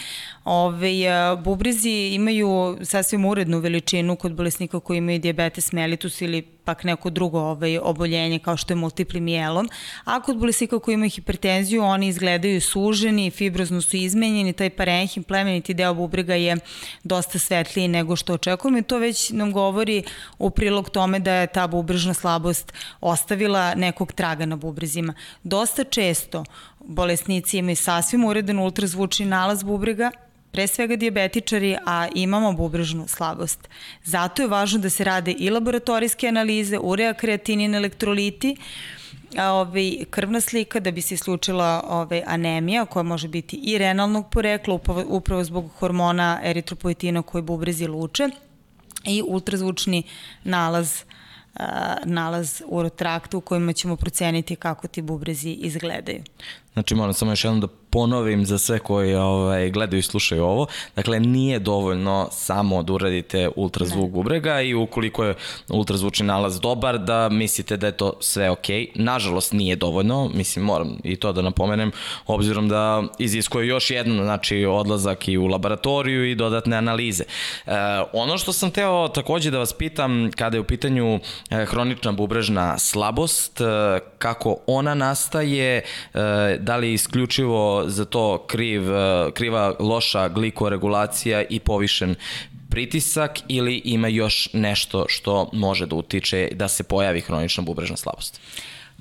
[0.45, 6.85] Ove, e, bubrezi imaju sasvim urednu veličinu kod bolesnika koji imaju diabetes mellitus ili pak
[6.85, 9.69] neko drugo ovaj, oboljenje kao što je multipli mijelom,
[10.05, 15.75] a kod bolesnika koji imaju hipertenziju oni izgledaju suženi, fibrozno su izmenjeni, taj parenhim, plemeniti
[15.75, 16.57] deo bubrega je
[17.05, 20.03] dosta svetliji nego što očekujemo i to već nam govori
[20.39, 25.15] u prilog tome da je ta bubrežna slabost ostavila nekog traga na bubrezima.
[25.43, 26.45] Dosta često
[26.81, 30.11] bolesnici imaju sasvim uredan ultrazvučni nalaz bubrega,
[30.53, 33.69] pre svega diabetičari, a imamo bubrežnu slabost.
[34.05, 38.57] Zato je važno da se rade i laboratorijske analize, urea, kreatinin, elektroliti,
[39.39, 44.75] ovaj, krvna slika da bi se isključila ovaj, anemija koja može biti i renalnog porekla
[44.75, 48.29] upravo, upravo zbog hormona eritropoetina koji bubrezi luče
[49.05, 50.03] i ultrazvučni
[50.45, 51.03] nalaz
[52.05, 56.23] nalaz urotrakta u kojima ćemo proceniti kako ti bubrezi izgledaju.
[56.73, 60.67] Znači moram samo još jednom da ponovim za sve koji ovaj, gledaju i slušaju ovo.
[60.97, 65.35] Dakle, nije dovoljno samo da uradite ultrazvuk bubrega i ukoliko je
[65.69, 68.67] ultrazvučni nalaz dobar, da mislite da je to sve ok.
[68.95, 70.31] Nažalost, nije dovoljno.
[70.35, 71.93] Mislim, moram i to da napomenem,
[72.27, 77.25] obzirom da iziskuje još jedno, znači odlazak i u laboratoriju i dodatne analize.
[77.67, 77.73] E,
[78.13, 82.79] ono što sam teo takođe da vas pitam, kada je u pitanju e, hronična bubrežna
[82.79, 83.65] slabost, e,
[84.19, 85.83] kako ona nastaje,
[86.15, 92.15] e, da li isključivo za to kriv, e, kriva loša glikoregulacija i povišen
[92.71, 98.41] pritisak ili ima još nešto što može da utiče da se pojavi hronična bubrežna slabost?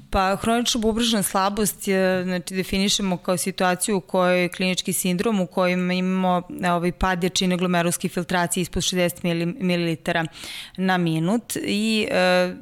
[0.10, 5.48] Pa hronična bubrežna slabost je, znači, definišemo kao situaciju u kojoj je klinički sindrom u
[5.48, 6.41] kojem imamo
[6.72, 10.30] ovaj, pad jačine glomerulske filtracije ispod 60 ml
[10.78, 12.54] na minut i e,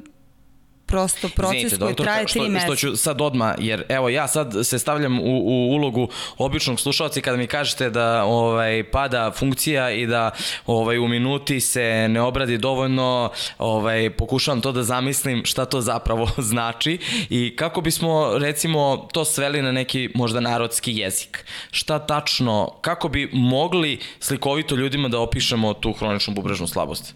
[0.88, 2.66] prosto proces Izvinite, koji traje tri meseca.
[2.66, 7.18] Što ću sad odma, jer evo ja sad se stavljam u, u ulogu običnog slušalca
[7.18, 10.30] i kada mi kažete da ovaj pada funkcija i da
[10.66, 16.28] ovaj u minuti se ne obradi dovoljno, ovaj pokušavam to da zamislim šta to zapravo
[16.52, 16.98] znači
[17.30, 21.44] i kako bismo recimo to sveli na neki možda narodski jezik.
[21.70, 27.14] Šta tačno, kako bi mogli slikovito ljudima da opišemo tu hroničnu bubrežnu slabost?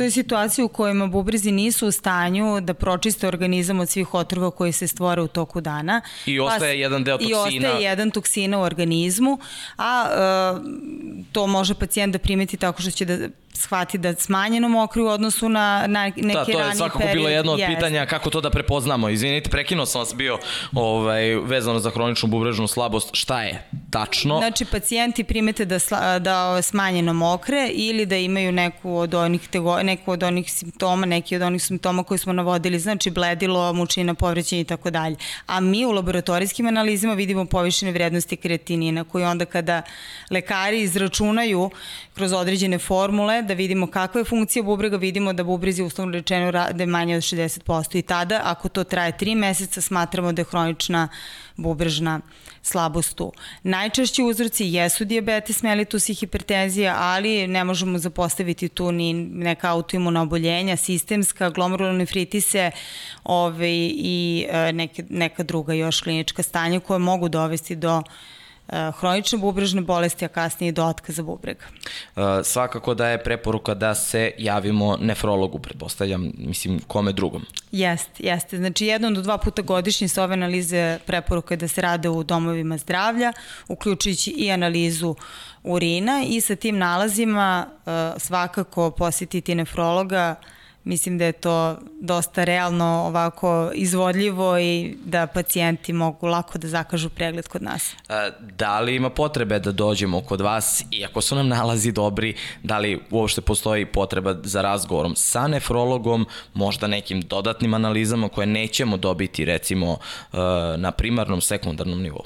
[0.00, 4.50] To je situacija u kojima bubrezi nisu u stanju da pročiste organizam od svih otrova
[4.50, 6.00] koji se stvore u toku dana.
[6.26, 7.38] I ostaje pa, jedan deo toksina.
[7.38, 9.38] I ostaje jedan toksina u organizmu,
[9.76, 15.02] a e, to može pacijent da primeti tako što će da shvati da smanjeno mokri
[15.02, 16.52] u odnosu na, na neke ranije periode.
[16.52, 17.16] Da, to je svakako period.
[17.16, 17.74] bilo jedno od yes.
[17.74, 19.08] pitanja kako to da prepoznamo.
[19.08, 20.38] Izvinite, prekinuo sam vas bio
[20.72, 23.10] ovaj, vezano za hroničnu bubrežnu slabost.
[23.12, 24.38] Šta je tačno?
[24.38, 29.82] Znači, pacijenti primete da, sla, da smanjeno mokre ili da imaju neku od onih, tego,
[29.82, 34.60] neku od onih simptoma, neki od onih simptoma koje smo navodili, znači bledilo, mučina, povrećenje
[34.60, 35.16] i tako dalje.
[35.46, 39.82] A mi u laboratorijskim analizima vidimo povišene vrednosti kreatinina koji onda kada
[40.30, 41.70] lekari izračunaju
[42.14, 46.86] kroz određene formule da vidimo kakva je funkcija bubrega, vidimo da bubrezi uslovno rečeno rade
[46.86, 51.08] manje od 60% i tada ako to traje 3 meseca smatramo da je hronična
[51.56, 52.20] bubrežna
[52.62, 53.32] slabost tu.
[53.62, 60.22] Najčešći uzroci jesu diabetes, mellitus i hipertenzija, ali ne možemo zapostaviti tu ni neka autoimuna
[60.22, 62.70] oboljenja, sistemska, glomerulonefritise
[63.24, 68.39] ove, i e, neke, neka druga još klinička stanja koje mogu dovesti do Eh,
[68.72, 71.64] hronične bubrežne bolesti, a kasnije i do otkaza bubrega.
[72.16, 77.46] Uh, svakako da je preporuka da se javimo nefrologu, pretpostavljam, mislim, kome drugom.
[77.72, 78.56] Jeste, jeste.
[78.56, 82.78] Znači, jednom do dva puta godišnje se ove analize preporuka da se rade u domovima
[82.78, 83.32] zdravlja,
[83.68, 85.14] uključujući i analizu
[85.62, 90.34] urina i sa tim nalazima uh, svakako posjetiti nefrologa
[90.84, 97.10] Mislim da je to dosta realno ovako izvodljivo i da pacijenti mogu lako da zakažu
[97.10, 97.94] pregled kod nas.
[98.40, 103.00] Da li ima potrebe da dođemo kod vas, iako su nam nalazi dobri, da li
[103.10, 109.98] uopšte postoji potreba za razgovorom sa nefrologom, možda nekim dodatnim analizama koje nećemo dobiti recimo
[110.76, 112.24] na primarnom, sekundarnom nivou?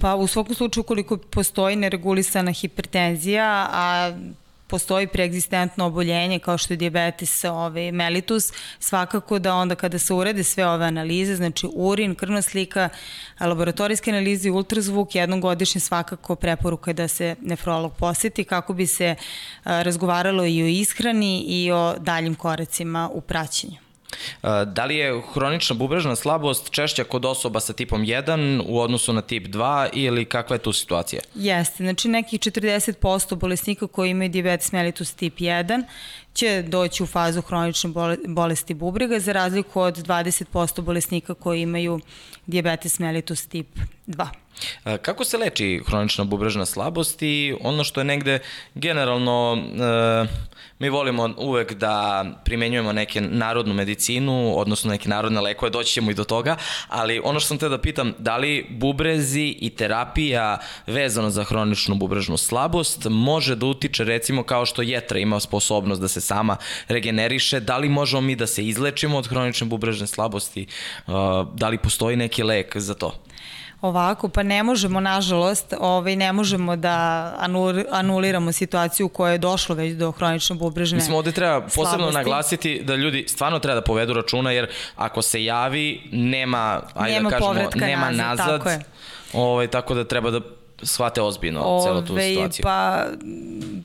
[0.00, 4.12] Pa u svakom slučaju koliko postoji neregulisana hipertenzija, a
[4.66, 10.44] postoji preegzistentno oboljenje kao što je diabetes ovaj, mellitus, svakako da onda kada se urede
[10.44, 12.88] sve ove analize, znači urin, krvna slika,
[13.40, 19.14] laboratorijske analize ultrazvuk, jednom godišnje svakako preporuka je da se nefrolog poseti kako bi se
[19.64, 23.85] razgovaralo i o ishrani i o daljim koracima u praćenju.
[24.66, 29.22] Da li je hronična bubrežna slabost češća kod osoba sa tipom 1 u odnosu na
[29.22, 31.22] tip 2 ili kakva je tu situacija?
[31.34, 35.84] Jeste, znači nekih 40% bolesnika koji imaju diabetes mellitus tip 1
[36.34, 37.90] će doći u fazu hronične
[38.26, 42.00] bolesti bubrega za razliku od 20% bolesnika koji imaju
[42.46, 43.66] diabetes mellitus tip
[44.06, 44.26] 2.
[45.02, 48.38] Kako se leči hronična bubrežna slabost i ono što je negde
[48.74, 50.26] generalno e,
[50.78, 56.14] mi volimo uvek da primenjujemo neke narodnu medicinu, odnosno neke narodne lekove, doći ćemo i
[56.14, 56.56] do toga,
[56.88, 61.94] ali ono što sam te da pitam, da li bubrezi i terapija vezano za hroničnu
[61.94, 66.56] bubrežnu slabost može da utiče recimo kao što jetra ima sposobnost da se sama
[66.88, 70.66] regeneriše, da li možemo mi da se izlečimo od hronične bubrežne slabosti,
[71.54, 73.12] da li postoji neki lek za to?
[73.80, 77.32] Ovako, pa ne možemo, nažalost, ovaj, ne možemo da
[77.90, 82.14] anuliramo situaciju u kojoj je došlo već do hronične bubrežne Mislim, ovde treba posebno slabosti.
[82.14, 87.18] naglasiti da ljudi stvarno treba da povedu računa, jer ako se javi, nema, ajde da
[87.18, 88.80] nema da kažemo, nema nazad, nazad tako, je.
[89.32, 90.40] ovaj, tako da treba da
[90.82, 92.62] shvate ozbiljno Ove, celo tu situaciju?
[92.62, 93.04] Pa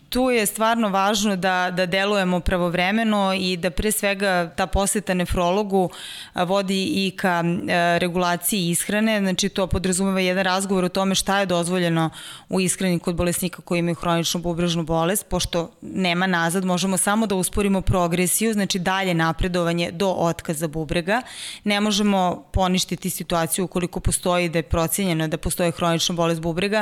[0.09, 5.89] tu je stvarno važno da, da delujemo pravovremeno i da pre svega ta poseta nefrologu
[6.35, 11.45] vodi i ka e, regulaciji ishrane, znači to podrazumeva jedan razgovor o tome šta je
[11.45, 12.09] dozvoljeno
[12.49, 17.35] u ishrani kod bolesnika koji imaju hroničnu bubrežnu bolest, pošto nema nazad, možemo samo da
[17.35, 21.21] usporimo progresiju, znači dalje napredovanje do otkaza bubrega.
[21.63, 26.80] Ne možemo poništiti situaciju ukoliko postoji da je procenjeno da postoje hronična bolest bubrega,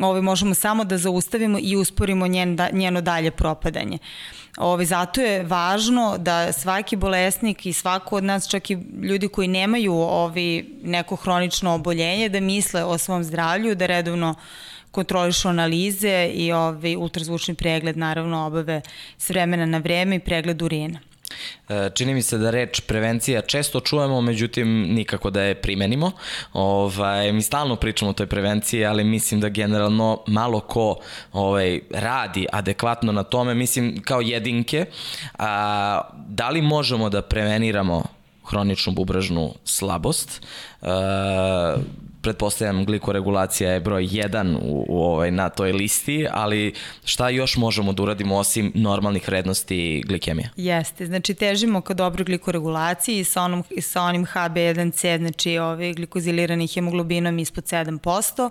[0.00, 3.98] ovaj, možemo samo da zaustavimo i usporimo njen, da, njeno dalje propadanje.
[4.56, 9.48] Ovaj, zato je važno da svaki bolesnik i svako od nas, čak i ljudi koji
[9.48, 14.34] nemaju ovaj, neko hronično oboljenje, da misle o svom zdravlju, da redovno
[14.90, 18.80] kontrolišu analize i ovaj, ultrazvučni pregled naravno obave
[19.18, 21.07] s vremena na vreme i pregled urina.
[21.68, 26.12] E, čini mi se da reč prevencija često čujemo, međutim nikako da je primenimo.
[26.52, 30.96] Ovaj, mi stalno pričamo o toj prevenciji, ali mislim da generalno malo ko
[31.32, 34.86] ovaj, radi adekvatno na tome, mislim kao jedinke.
[35.38, 38.04] A, da li možemo da preveniramo
[38.48, 40.42] hroničnu bubrežnu slabost.
[40.80, 40.88] Uh,
[42.22, 46.72] pretpostavljam glikoregulacija je broj 1 u, u ovaj, na toj listi, ali
[47.04, 50.48] šta još možemo da uradimo osim normalnih vrednosti glikemija?
[50.56, 57.38] Jeste, znači težimo ka dobroj glikoregulaciji sa, onom, sa onim HB1C, znači ovaj, glikozilirani hemoglobinom
[57.38, 58.50] ispod 7%.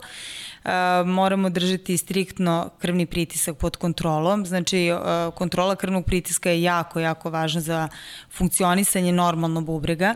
[1.05, 4.89] Moramo držati striktno krvni pritisak pod kontrolom, znači
[5.36, 7.88] kontrola krvnog pritiska je jako, jako važna za
[8.32, 10.15] funkcionisanje normalno bubrega,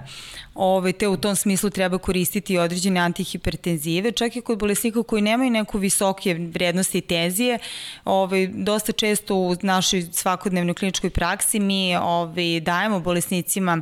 [0.56, 5.22] Ove, ovaj, te u tom smislu treba koristiti određene antihipertenzive, čak i kod bolesnika koji
[5.22, 7.60] nemaju neku visoke vrednosti tenzije,
[8.06, 13.82] ovaj, dosta često u našoj svakodnevnoj kliničkoj praksi mi ovaj, dajemo bolesnicima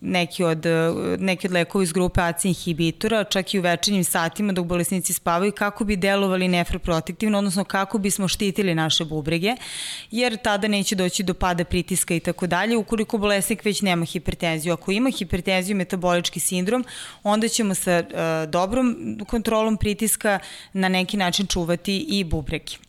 [0.00, 0.66] neki, od,
[1.18, 5.52] neki od lekova iz grupe ACE inhibitora, čak i u večernjim satima dok bolesnici spavaju,
[5.52, 9.56] kako bi delovali nefroprotektivno, odnosno kako bismo štitili naše bubrege,
[10.10, 14.72] jer tada neće doći do pada pritiska i tako dalje, ukoliko bolesnik već nema hipertenziju.
[14.72, 16.84] Ako ima hipertenziju, metabolički sindrom,
[17.22, 20.38] onda ćemo sa uh, dobrom kontrolom pritiska
[20.72, 22.87] na neki način čuvati i bubrege.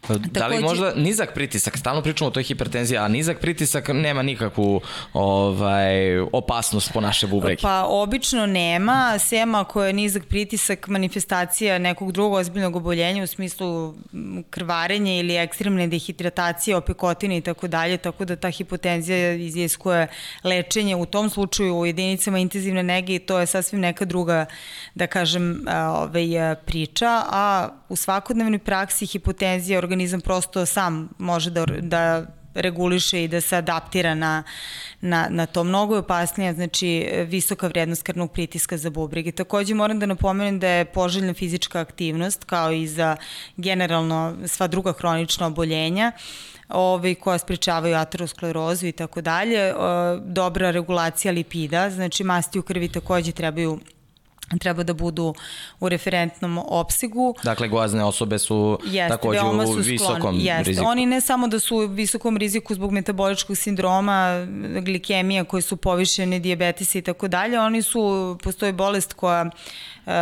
[0.00, 4.22] Pa, da li možda nizak pritisak, stalno pričamo o toj hipertenziji, a nizak pritisak nema
[4.22, 4.80] nikakvu
[5.12, 7.62] ovaj, opasnost po naše bubrege?
[7.62, 13.94] Pa obično nema, sem ako je nizak pritisak manifestacija nekog drugog ozbiljnog oboljenja u smislu
[14.50, 20.06] krvarenja ili ekstremne dehidratacije, opekotine i tako dalje, tako da ta hipotenzija iziskuje
[20.44, 20.96] lečenje.
[20.96, 24.46] U tom slučaju u jedinicama intenzivne nege i to je sasvim neka druga,
[24.94, 32.26] da kažem, ovaj, priča, a u svakodnevnoj praksi hipotenzija organizam prosto sam može da, da
[32.54, 34.42] reguliše i da se adaptira na,
[35.00, 35.64] na, na to.
[35.64, 39.32] Mnogo je opasnija, znači, visoka vrednost krvnog pritiska za bubrege.
[39.32, 43.16] Takođe moram da napomenem da je poželjna fizička aktivnost, kao i za
[43.56, 46.12] generalno sva druga hronična oboljenja,
[46.68, 49.72] ovaj, koja sprečavaju aterosklerozu i tako dalje.
[50.24, 53.78] Dobra regulacija lipida, znači masti u krvi takođe trebaju
[54.58, 55.34] treba da budu
[55.80, 57.34] u referentnom opsegu.
[57.44, 60.62] Dakle, gozne osobe su jeste, takođe u su visokom jeste.
[60.62, 60.86] riziku.
[60.86, 64.46] Oni ne samo da su u visokom riziku zbog metaboličkog sindroma,
[64.82, 69.44] glikemija koje su povišene, diabetisa i tako dalje, oni su, postoji bolest koja
[70.06, 70.12] uh,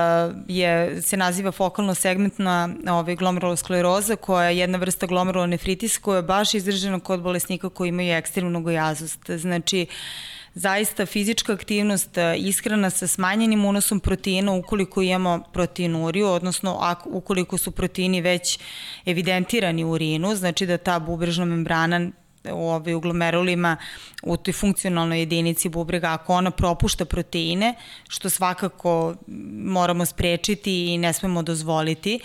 [0.48, 6.54] je, se naziva fokalno segmentna ovaj, glomeruloskleroza, koja je jedna vrsta glomerulonefritisa koja je baš
[6.54, 9.30] izražena kod bolesnika koji imaju ekstremnu gojaznost.
[9.30, 16.96] Znači, uh, zaista fizička aktivnost, e, ishrana sa smanjenim unosom proteina ukoliko imamo proteinuriju, odnosno
[17.06, 18.58] ukoliko su proteini već
[19.06, 22.10] evidentirani u urinu, znači da ta bubrežna membrana
[22.52, 23.76] ovaj, u glomerulima
[24.22, 27.74] u toj funkcionalnoj jedinici bubrega, ako ona propušta proteine,
[28.08, 29.14] što svakako
[29.62, 32.20] moramo sprečiti i ne smemo dozvoliti,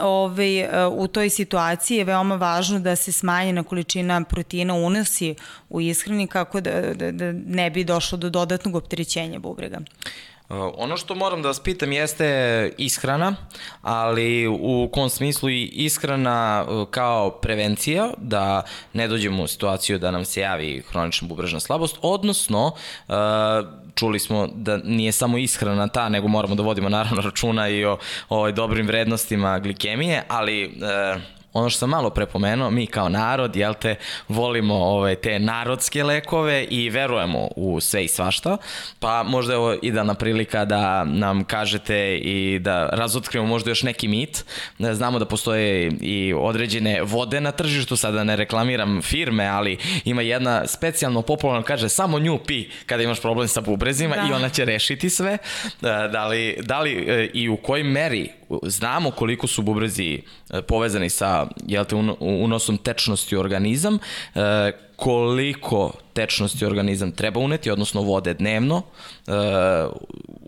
[0.00, 5.34] ovaj, u toj situaciji je veoma važno da se smanjena količina proteina unosi
[5.68, 9.80] u ishrani kako da, da, da ne bi došlo do dodatnog opterećenja bubrega.
[10.48, 13.36] Uh, ono što moram da vas pitam jeste ishrana,
[13.82, 20.10] ali u kom smislu i ishrana uh, kao prevencija, da ne dođemo u situaciju da
[20.10, 22.66] nam se javi hronična bubrežna slabost, odnosno
[23.08, 23.14] uh,
[23.94, 27.98] čuli smo da nije samo ishrana ta, nego moramo da vodimo naravno računa i o,
[28.28, 30.80] o dobrim vrednostima glikemije, ali
[31.56, 33.96] ono što sam malo prepomenuo, mi kao narod, jel te,
[34.28, 38.56] volimo ove, te narodske lekove i verujemo u sve i svašta,
[39.00, 44.08] pa možda je ovo idealna prilika da nam kažete i da razotkrijemo možda još neki
[44.08, 44.44] mit.
[44.92, 50.66] Znamo da postoje i određene vode na tržištu, sada ne reklamiram firme, ali ima jedna
[50.66, 54.28] specijalno popularna, kaže samo nju pi kada imaš problem sa bubrezima da.
[54.30, 55.38] i ona će rešiti sve.
[56.12, 58.30] Da li, da li e, i u kojoj meri
[58.62, 63.98] znamo koliko su bubrezi e, povezani sa jel te, unosom tečnosti u organizam,
[64.34, 68.82] e, koliko tečnosti organizam treba uneti, odnosno vode dnevno,
[69.26, 69.32] e,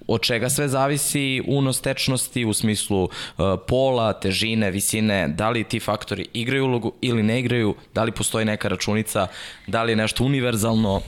[0.08, 3.08] od čega sve zavisi unos tečnosti u smislu
[3.66, 8.44] pola, težine, visine, da li ti faktori igraju ulogu ili ne igraju, da li postoji
[8.44, 9.26] neka računica,
[9.66, 11.00] da li je nešto univerzalno?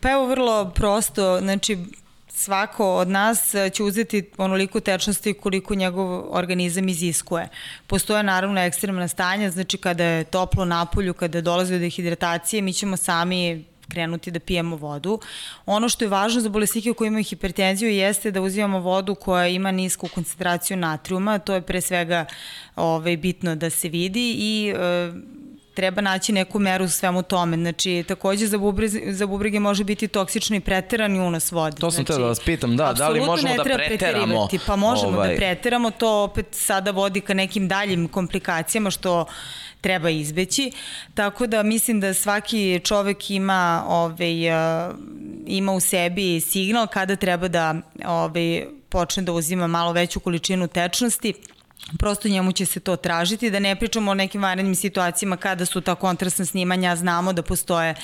[0.00, 1.78] Pa evo vrlo prosto, znači
[2.28, 7.48] svako od nas će uzeti onoliko tečnosti koliko njegov organizam iziskuje.
[7.86, 12.72] Postoje naravno ekstremna stanja, znači kada je toplo na polju, kada dolazi do dehidratacije, mi
[12.72, 15.20] ćemo sami krenuti da pijemo vodu.
[15.66, 19.70] Ono što je važno za bolesnike koji imaju hipertenziju jeste da uzimamo vodu koja ima
[19.70, 22.26] nisku koncentraciju natrijuma, to je pre svega
[22.76, 25.12] ovaj, bitno da se vidi i e,
[25.78, 27.56] treba naći neku meru u svemu tome.
[27.56, 31.76] Znači, takođe za, bubrege, za bubrege može biti toksično i preterani unos vode.
[31.76, 34.48] To sam znači, te da vas pitam, da, da li možemo da preteramo?
[34.66, 35.28] Pa možemo da ovaj...
[35.28, 39.26] da preteramo, to opet sada vodi ka nekim daljim komplikacijama što
[39.80, 40.72] treba izbeći.
[41.14, 44.34] Tako da mislim da svaki čovek ima, ovaj,
[45.46, 47.74] ima u sebi signal kada treba da
[48.06, 51.34] ovaj, počne da uzima malo veću količinu tečnosti
[51.98, 55.80] prosto njemu će se to tražiti, da ne pričamo o nekim vanrednim situacijama kada su
[55.80, 57.94] ta kontrastna snimanja, znamo da postoje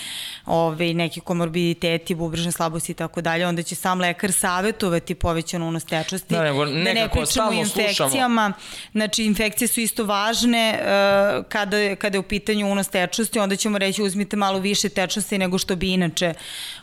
[0.47, 5.85] ove, neki komorbiditeti, bubrežne slabosti i tako dalje, onda će sam lekar savetovati povećanu unos
[5.85, 6.35] tečnosti.
[6.35, 8.09] Da, nego, da ne pričamo o infekcijama.
[8.11, 8.53] Slušamo.
[8.93, 13.79] Znači, infekcije su isto važne uh, kada, kada je u pitanju unos tečnosti, onda ćemo
[13.79, 16.35] reći uzmite malo više tečnosti nego što bi inače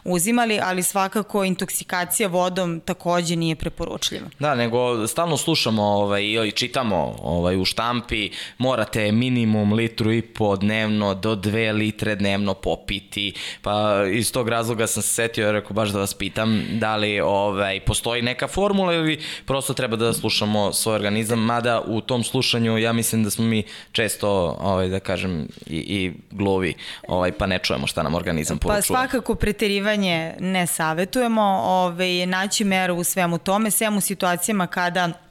[0.03, 4.29] uzimali, ali svakako intoksikacija vodom takođe nije preporučljiva.
[4.39, 10.21] Da, nego stalno slušamo ovaj, ili čitamo čitamo ovaj, u štampi, morate minimum litru i
[10.21, 15.73] po dnevno do dve litre dnevno popiti, pa iz tog razloga sam se setio, rekao
[15.73, 20.73] baš da vas pitam, da li ovaj, postoji neka formula ili prosto treba da slušamo
[20.73, 25.47] svoj organizam, mada u tom slušanju ja mislim da smo mi često, ovaj, da kažem,
[25.67, 26.73] i, i gluvi,
[27.07, 28.82] ovaj, pa ne čujemo šta nam organizam poručuje.
[28.82, 35.30] Pa svakako preterivanje ne savetujemo, ovaj, naći meru u svemu tome, sve u situacijama kada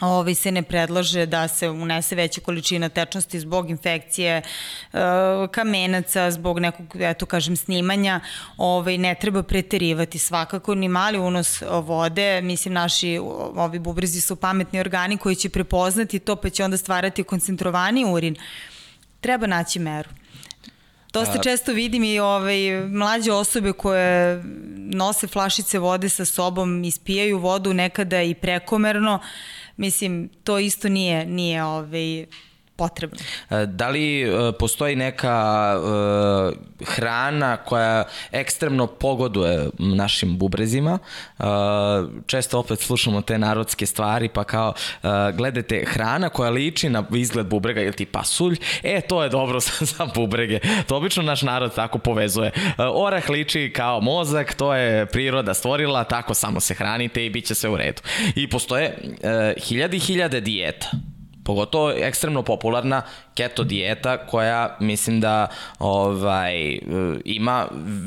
[0.00, 4.42] ovaj, se ne predlaže da se unese veća količina tečnosti zbog infekcije,
[4.92, 4.98] e,
[5.50, 8.20] kamenaca, zbog nekog, eto kažem, snimanja,
[8.56, 13.18] ovaj, ne treba preterivati svakako ni mali unos vode, mislim naši
[13.54, 18.36] ovi bubrezi su pametni organi koji će prepoznati to pa će onda stvarati koncentrovani urin.
[19.20, 20.08] Treba naći meru.
[21.14, 24.42] Dosta često vidim i ovaj, mlađe osobe koje
[24.76, 29.18] nose flašice vode sa sobom, ispijaju vodu nekada i prekomerno,
[29.76, 32.26] Mislim, to isto nije, nije ovaj,
[32.76, 33.18] potrebno.
[33.50, 40.98] E, da li e, postoji neka uh, hrana koja ekstremno pogoduje našim bubrezima?
[42.26, 44.74] Često opet slušamo te narodske stvari, pa kao
[45.34, 49.72] gledate hrana koja liči na izgled bubrega ili ti pasulj, e, to je dobro za,
[49.80, 50.60] za bubrege.
[50.86, 52.50] To obično naš narod tako povezuje.
[52.94, 57.54] Orah liči kao mozak, to je priroda stvorila, tako samo se hranite i bit će
[57.54, 58.02] sve u redu.
[58.34, 60.90] I postoje uh, hiljadi hiljade dijeta
[61.44, 63.02] pogotovo ekstremno popularna
[63.34, 65.46] keto dijeta koja mislim da
[65.78, 66.78] ovaj
[67.24, 67.66] ima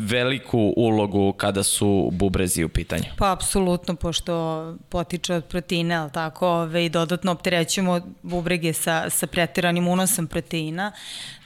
[0.09, 3.03] veliku ulogu kada su bubrezi u pitanju.
[3.17, 9.27] Pa apsolutno pošto potiče od proteina, al tako, ove, i dodatno opterećujemo bubrege sa sa
[9.27, 10.91] preteranim unosom proteina.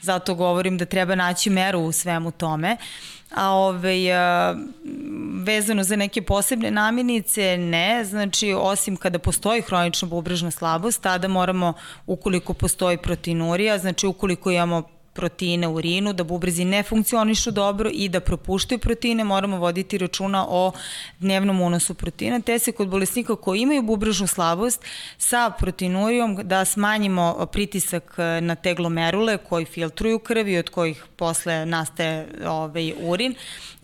[0.00, 2.76] Zato govorim da treba naći meru u svemu tome.
[3.34, 4.54] A ove, a,
[5.44, 8.04] vezano za neke posebne namirnice, ne.
[8.04, 11.72] Znači, osim kada postoji hronična bubrežna slabost, tada moramo,
[12.06, 18.08] ukoliko postoji proteinurija, znači ukoliko imamo proteine u urinu, da bubrezi ne funkcionišu dobro i
[18.08, 20.72] da propuštaju proteine, moramo voditi računa o
[21.18, 24.84] dnevnom unosu proteina, te se kod bolesnika koji imaju bubrežnu slabost
[25.18, 31.66] sa proteinurijom da smanjimo pritisak na te glomerule koji filtruju krv i od kojih posle
[31.66, 33.34] nastaje ovaj, urin.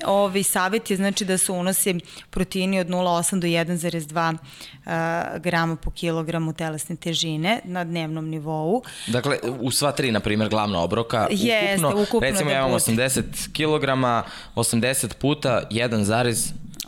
[0.06, 1.94] Ovaj savet je znači da se unose
[2.30, 8.82] proteini od 0,8 do 1,2 uh, grama po kilogramu telesne težine na dnevnom nivou.
[9.06, 13.22] Dakle, u sva tri, na primjer, glavna obroka, Jeste, ukupno, ukupno recimo ja imam 80
[13.52, 13.84] kg,
[14.54, 16.04] 80 puta 1,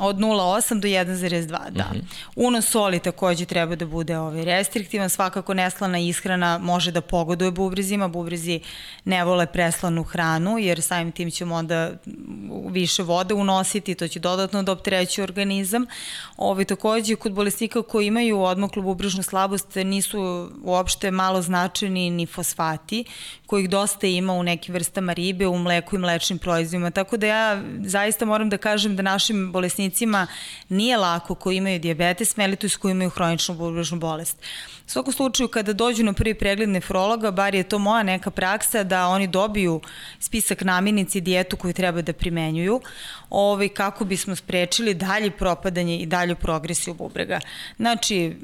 [0.02, 1.84] Od 0,8 do 1,2, da.
[1.84, 2.02] Mm -hmm.
[2.36, 8.08] Unos soli takođe treba da bude ovaj restriktivan, svakako neslana ishrana može da pogoduje bubrezima,
[8.08, 8.60] bubrezi
[9.04, 11.90] ne vole preslanu hranu, jer samim tim ćemo onda
[12.70, 15.86] više vode unositi, to će dodatno da optreći organizam.
[16.36, 23.04] Ovaj, takođe, kod bolesnika koji imaju odmoklu bubrežnu slabost nisu uopšte malo značajni ni fosfati,
[23.50, 27.62] kojih dosta ima u nekim vrstama ribe, u mleku i mlečnim proizvodima, tako da ja
[27.84, 30.26] zaista moram da kažem da našim bolesnicima
[30.68, 34.38] nije lako koji imaju diabetes mellitus, koji imaju hroničnu bubrežnu bolest.
[34.86, 38.84] U svakom slučaju, kada dođu na prvi pregled nefrologa, bar je to moja neka praksa
[38.84, 39.80] da oni dobiju
[40.20, 42.80] spisak namirnici i dijetu koju treba da primenjuju,
[43.30, 47.40] ovaj, kako bismo sprečili dalje propadanje i dalju progresiju bubrega.
[47.76, 48.36] Znači,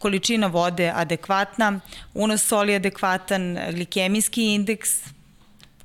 [0.00, 1.80] količina vode adekvatna,
[2.14, 4.90] unos soli adekvatan, glikemijski indeks,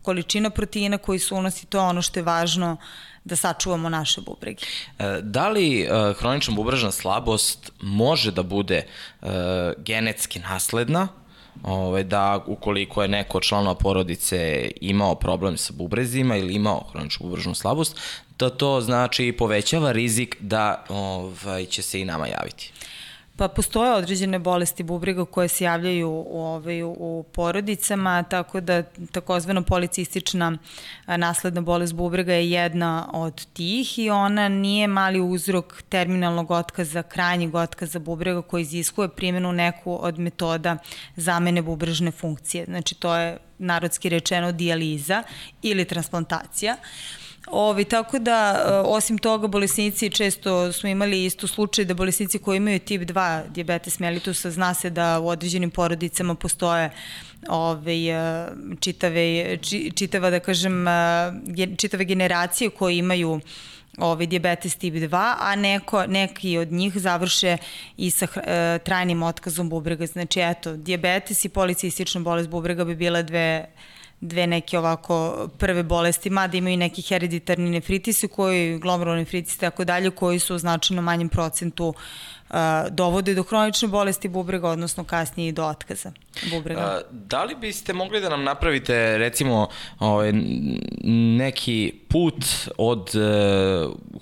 [0.02, 2.78] količina proteina koji su unosi, to je ono što je važno
[3.24, 4.64] da sačuvamo naše bubrege.
[5.00, 5.88] E, da li e,
[6.20, 9.28] hronična bubrežna slabost može da bude e,
[9.78, 11.08] genetski nasledna?
[11.64, 17.26] ovaj, da ukoliko je neko od članova porodice imao problem sa bubrezima ili imao hroničnu
[17.26, 17.98] bubrežnu slabost,
[18.40, 22.72] da to znači povećava rizik da ovaj, će se i nama javiti.
[23.38, 29.62] Pa postoje određene bolesti bubrega koje se javljaju u, ovaj, u porodicama, tako da takozvana
[29.62, 30.58] policistična
[31.08, 37.56] nasledna bolest bubrega je jedna od tih i ona nije mali uzrok terminalnog otkaza, krajnjeg
[37.56, 40.78] otkaza bubrega koji iziskuje primjenu neku od metoda
[41.16, 42.66] zamene bubrežne funkcije.
[42.66, 45.24] Znači to je narodski rečeno dijaliza
[45.62, 46.76] ili transplantacija.
[46.80, 52.40] Uh, Ovi, tako da, e, osim toga, bolesnici često smo imali isto slučaj da bolesnici
[52.40, 56.90] koji imaju tip 2 diabetes mellitusa, zna se da u određenim porodicama postoje
[57.50, 57.94] ove,
[58.80, 59.58] čitave,
[59.96, 61.32] čitava, da kažem, e,
[61.78, 63.40] čitave generacije koje imaju
[63.98, 67.58] ovaj diabetes tip 2, a neko, neki od njih završe
[67.98, 70.06] i sa e, trajnim otkazom bubrega.
[70.06, 73.66] Znači, eto, diabetes i policistična bolest bubrega bi bile dve
[74.22, 80.12] dve neke ovako prve bolesti, mada imaju neki hereditarni nefritisi koji, glomerulni nefritisi tako dalje,
[80.12, 82.56] koji su u značajno manjem procentu uh,
[82.92, 86.12] dovode do hronične bolesti bubrega, odnosno kasnije i do otkaza
[86.52, 86.82] bubrega.
[86.82, 89.68] A, da li biste mogli da nam napravite recimo
[90.00, 90.32] ovaj,
[91.38, 92.46] neki put
[92.78, 93.20] od e,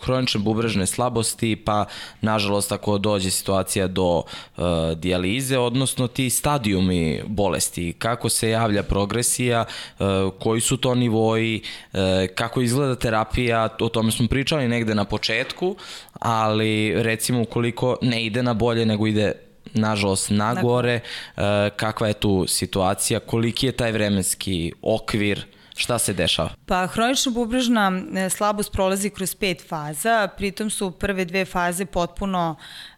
[0.02, 1.86] hronične bubrežne slabosti pa
[2.22, 4.62] nažalost ako dođe situacija do e,
[4.96, 10.04] dijalize, odnosno ti stadijumi bolesti, kako se javlja progresija, e,
[10.40, 11.62] koji su to nivoji,
[11.94, 15.76] e, kako izgleda terapija, o tome smo pričali negde na početku,
[16.14, 19.34] ali recimo ukoliko ne ide na bolje nego ide
[19.74, 25.46] nažalost nagore, e, kakva je tu situacija, koliki je taj vremenski okvir,
[25.76, 26.50] Šta se dešava?
[26.66, 32.56] Pa hronična bubrežna e, slabost prolazi kroz pet faza, pritom su prve dve faze potpuno
[32.60, 32.93] uh,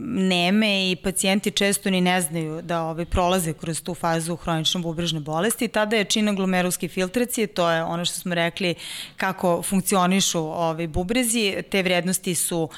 [0.00, 5.20] neme i pacijenti često ni ne znaju da ove, prolaze kroz tu fazu hronične bubrežne
[5.20, 5.68] bolesti.
[5.68, 8.74] Tada je čina glomeruske filtracije, to je ono što smo rekli
[9.16, 12.68] kako funkcionišu ove bubrezi, te vrednosti su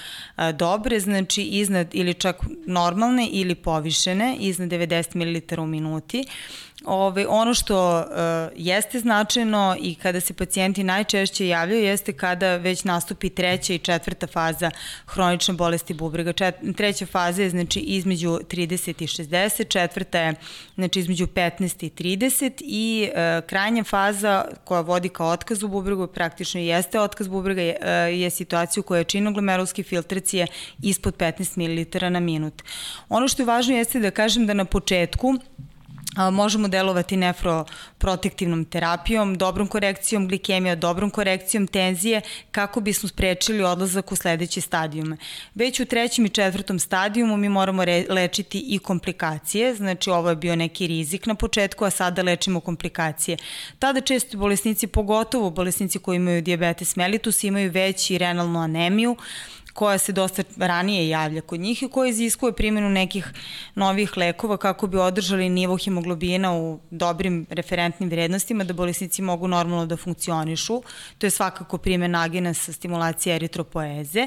[0.54, 2.36] dobre, znači iznad ili čak
[2.66, 6.24] normalne ili povišene, iznad 90 ml u minuti.
[6.84, 8.04] Ove, ono što uh,
[8.56, 14.26] jeste značajno i kada se pacijenti najčešće javljaju jeste kada već nastupi treća i četvrta
[14.26, 14.70] faza
[15.06, 16.32] hronične bolesti bubrega.
[16.76, 20.34] Treća faza je znači između 30 i 60, četvrta je
[20.74, 26.60] znači između 15 i 30 i uh, krajnja faza koja vodi ka otkazu bubrega, praktično
[26.60, 30.46] jeste otkaz bubrega, je, uh, je situacija u kojoj je činoglomerulske filtracije
[30.82, 32.62] ispod 15 ml na minut.
[33.08, 35.34] Ono što je važno jeste da kažem da na početku
[36.32, 44.16] možemo delovati nefroprotektivnom terapijom, dobrom korekcijom glikemija, dobrom korekcijom tenzije, kako bismo sprečili odlazak u
[44.16, 45.16] sledeće stadijume.
[45.54, 50.56] Već u trećem i četvrtom stadijumu mi moramo lečiti i komplikacije, znači ovo je bio
[50.56, 53.36] neki rizik na početku, a sada lečimo komplikacije.
[53.78, 59.16] Tada često bolesnici, pogotovo bolesnici koji imaju diabetes mellitus, imaju veći renalnu anemiju,
[59.72, 63.32] koja se dosta ranije javlja kod njih i koja iziskuje primjenu nekih
[63.74, 69.86] novih lekova kako bi održali nivo hemoglobina u dobrim referentnim vrednostima da bolesnici mogu normalno
[69.86, 70.82] da funkcionišu.
[71.18, 74.26] To je svakako primjena agenasa stimulacije eritropoeze.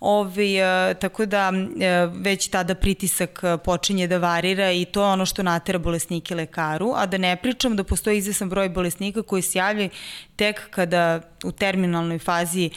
[0.00, 5.06] Ovi, e, tako da e, već tada pritisak e, počinje da varira i to je
[5.06, 9.42] ono što natera bolesnike lekaru, a da ne pričam da postoji izvesan broj bolesnika koji
[9.42, 9.90] se javljaju
[10.36, 12.70] tek kada u terminalnoj fazi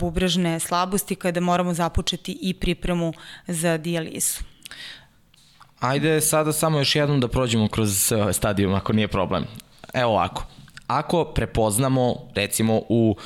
[0.00, 3.12] bubrežne slabosti, kada moramo započeti i pripremu
[3.46, 4.40] za dijalizu.
[5.80, 9.44] Ajde sada samo još jednom da prođemo kroz stadijum, ako nije problem.
[9.94, 10.46] Evo ovako,
[10.86, 13.16] ako prepoznamo recimo u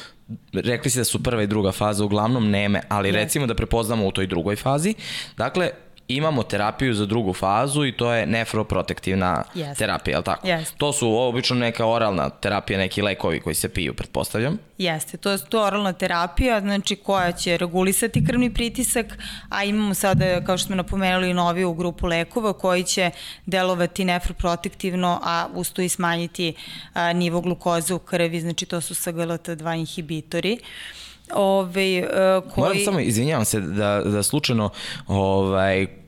[0.53, 3.12] rekli si da su prva i druga faza uglavnom neme, ali yes.
[3.12, 4.95] recimo da prepoznamo u toj drugoj fazi,
[5.37, 5.70] dakle
[6.17, 9.79] imamo terapiju za drugu fazu i to je nefroprotektivna yes.
[9.79, 10.47] terapija, je tako?
[10.47, 10.65] Yes.
[10.77, 14.59] To su obično neka oralna terapija, neki lekovi koji se piju, pretpostavljam.
[14.79, 19.07] Jeste, to je to oralna terapija, znači koja će regulisati krvni pritisak,
[19.49, 23.11] a imamo sada, kao što smo napomenuli, noviju grupu lekova koji će
[23.47, 26.55] delovati nefroprotektivno, a usto i smanjiti
[26.95, 30.59] a, nivo glukoze u krvi, znači to su SGLT2 inhibitori.
[31.35, 32.63] Ove, uh, koji...
[32.63, 34.71] Moram samo, izvinjavam se da, da slučajno
[35.07, 36.01] ovaj,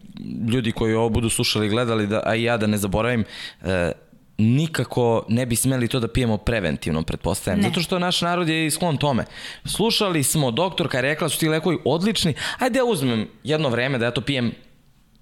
[0.49, 3.25] ljudi koji ovo budu slušali i gledali, da, a i ja da ne zaboravim,
[3.62, 3.93] e,
[4.39, 7.61] nikako ne bi smeli to da pijemo preventivno, pretpostavljam.
[7.61, 7.69] Ne.
[7.69, 9.25] Zato što naš narod je sklon tome.
[9.65, 14.05] Slušali smo, doktorka je rekla su ti lekovi odlični, ajde ja uzmem jedno vreme da
[14.05, 14.53] ja to pijem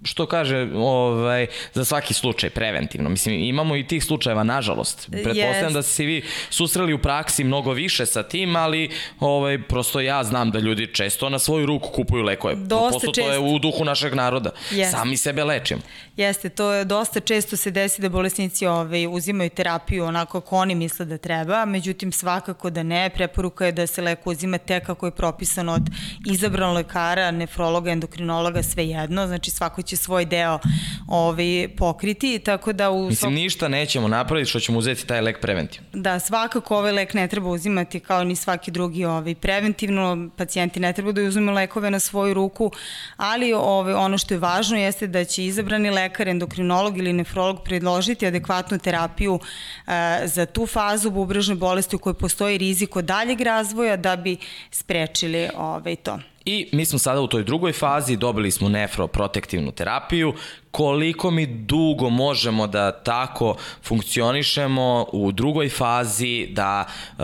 [0.04, 3.08] što kaže ovaj, za svaki slučaj preventivno.
[3.10, 5.08] Mislim, imamo i tih slučajeva, nažalost.
[5.10, 5.72] Pretpostavljam yes.
[5.72, 8.90] da ste se vi susreli u praksi mnogo više sa tim, ali
[9.20, 12.54] ovaj, prosto ja znam da ljudi često na svoju ruku kupuju lekove.
[12.54, 13.30] Dosta Prosto često.
[13.30, 14.50] to je u duhu našeg naroda.
[14.70, 14.90] Yes.
[14.90, 15.80] Sami sebe lečimo.
[16.16, 20.74] Jeste, to je dosta često se desi da bolesnici ovaj, uzimaju terapiju onako kako oni
[20.74, 25.06] misle da treba, međutim svakako da ne, preporuka je da se leko uzima tek kako
[25.06, 25.82] je propisano od
[26.26, 30.58] izabranog lekara, nefrologa, endokrinologa, sve jedno, znači svako će svoj deo
[31.06, 32.90] ovaj, pokriti, tako da...
[32.90, 35.88] U Mislim, ništa nećemo napraviti što ćemo uzeti taj lek preventivno.
[35.92, 40.92] Da, svakako ovaj lek ne treba uzimati kao ni svaki drugi ovaj, preventivno, pacijenti ne
[40.92, 42.70] treba da uzimaju lekove na svoju ruku,
[43.16, 48.26] ali ovaj, ono što je važno jeste da će izabrani lekar, endokrinolog ili nefrolog predložiti
[48.26, 49.40] adekvatnu terapiju
[49.86, 54.36] e, za tu fazu bubrežne bolesti u kojoj postoji rizik od daljeg razvoja da bi
[54.70, 56.18] sprečili ovaj, to.
[56.44, 60.34] I mi smo sada u toj drugoj fazi, dobili smo nefroprotektivnu terapiju.
[60.70, 67.22] Koliko mi dugo možemo da tako funkcionišemo u drugoj fazi, da e,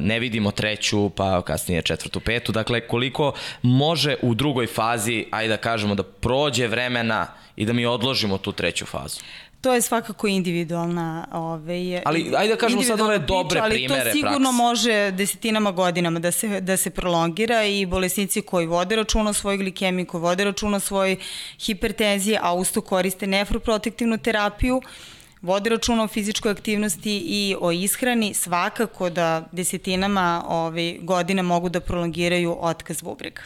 [0.00, 2.52] ne vidimo treću, pa kasnije četvrtu, petu.
[2.52, 3.32] Dakle, koliko
[3.62, 7.26] može u drugoj fazi, ajde da kažemo, da prođe vremena
[7.56, 9.20] i da mi odložimo tu treću fazu?
[9.60, 14.10] To je svakako individualna ovaj, Ali ajde da kažemo sad ove dobre priča, primere Ali
[14.10, 14.62] to sigurno prakse.
[14.62, 19.58] može desetinama godinama da se, da se prolongira i bolesnici koji vode računa o svojoj
[19.58, 21.16] glikemiji, koji vode računa o svojoj
[21.60, 24.82] hipertenziji, a usto koriste nefroprotektivnu terapiju,
[25.42, 31.80] vode računa o fizičkoj aktivnosti i o ishrani, svakako da desetinama ovaj, godina mogu da
[31.80, 33.42] prolongiraju otkaz bubrega.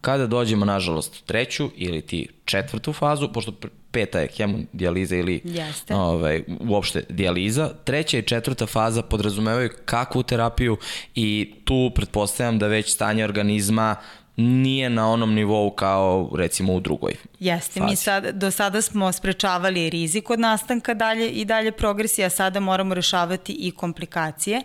[0.00, 3.52] Kada dođemo, nažalost, treću ili ti četvrtu fazu, pošto
[3.90, 5.94] peta je hemodijaliza ili Jeste.
[5.94, 7.70] ovaj, uopšte dijaliza.
[7.84, 10.76] Treća i četvrta faza podrazumevaju kakvu terapiju
[11.14, 13.96] i tu pretpostavljam da već stanje organizma
[14.40, 17.90] nije na onom nivou kao recimo u drugoj Jeste, fazi.
[17.90, 22.60] mi sad, do sada smo sprečavali rizik od nastanka dalje i dalje progresije, a sada
[22.60, 24.62] moramo rešavati i komplikacije.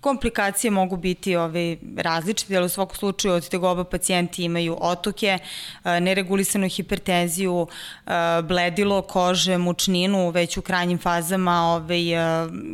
[0.00, 5.38] Komplikacije mogu biti ove, različite, ali u svakom slučaju od tegoba pacijenti imaju otoke,
[5.84, 7.66] e, neregulisanu hipertenziju,
[8.06, 8.10] e,
[8.42, 12.18] bledilo kože, mučninu, već u krajnjim fazama ove, e,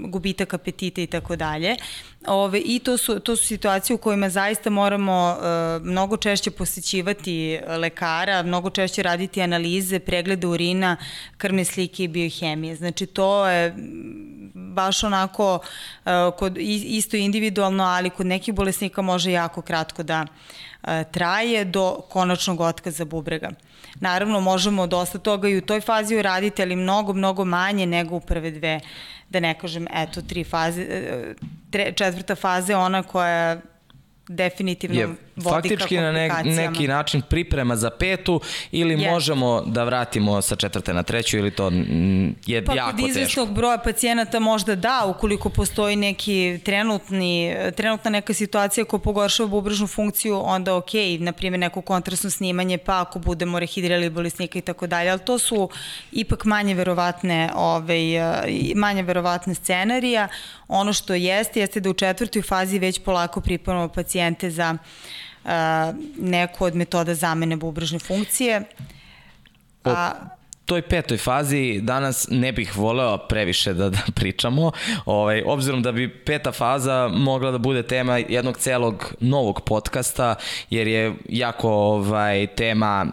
[0.07, 1.77] gubitak apetita i tako dalje.
[2.27, 7.61] Ove, I to su, to su situacije u kojima zaista moramo uh, mnogo češće posećivati
[7.69, 10.97] lekara, mnogo češće raditi analize, preglede urina,
[11.37, 12.77] krvne slike i biohemije.
[12.77, 13.75] Znači to je
[14.55, 20.27] baš onako uh, kod, isto individualno, ali kod nekih bolesnika može jako kratko da
[20.83, 23.51] uh, traje do konačnog otkaza bubrega.
[24.01, 28.21] Naravno, možemo dosta toga i u toj fazi uraditi, ali mnogo, mnogo manje nego u
[28.21, 28.81] prve dve
[29.33, 31.35] da ne kažem, eto, tri faze, e,
[31.71, 33.61] tre, četvrta faza je ona koja
[34.29, 39.11] definitivno je vodi faktički na ne, neki način priprema za petu ili yes.
[39.11, 41.71] možemo da vratimo sa četvrte na treću ili to
[42.47, 42.97] je pa, jako teško.
[42.97, 49.01] Pa kod izvestnog broja pacijenata možda da, ukoliko postoji neki trenutni, trenutna neka situacija koja
[49.01, 54.59] pogoršava bubrežnu funkciju, onda ok, na primjer neko kontrasno snimanje, pa ako budemo rehidrirali bolesnika
[54.59, 55.69] i tako dalje, ali to su
[56.13, 58.01] ipak manje verovatne, ovaj,
[58.75, 60.29] manje verovatne scenarija.
[60.69, 64.77] Ono što jeste, jeste da u četvrtoj fazi već polako pripremamo pacijente za
[66.19, 68.63] neku od metoda zamene bubrežne funkcije.
[69.85, 70.13] A,
[70.73, 74.73] toj petoj fazi danas ne bih voleo previše da, da pričamo,
[75.07, 80.35] ovaj, obzirom da bi peta faza mogla da bude tema jednog celog novog podcasta,
[80.71, 83.07] jer je jako ovaj, tema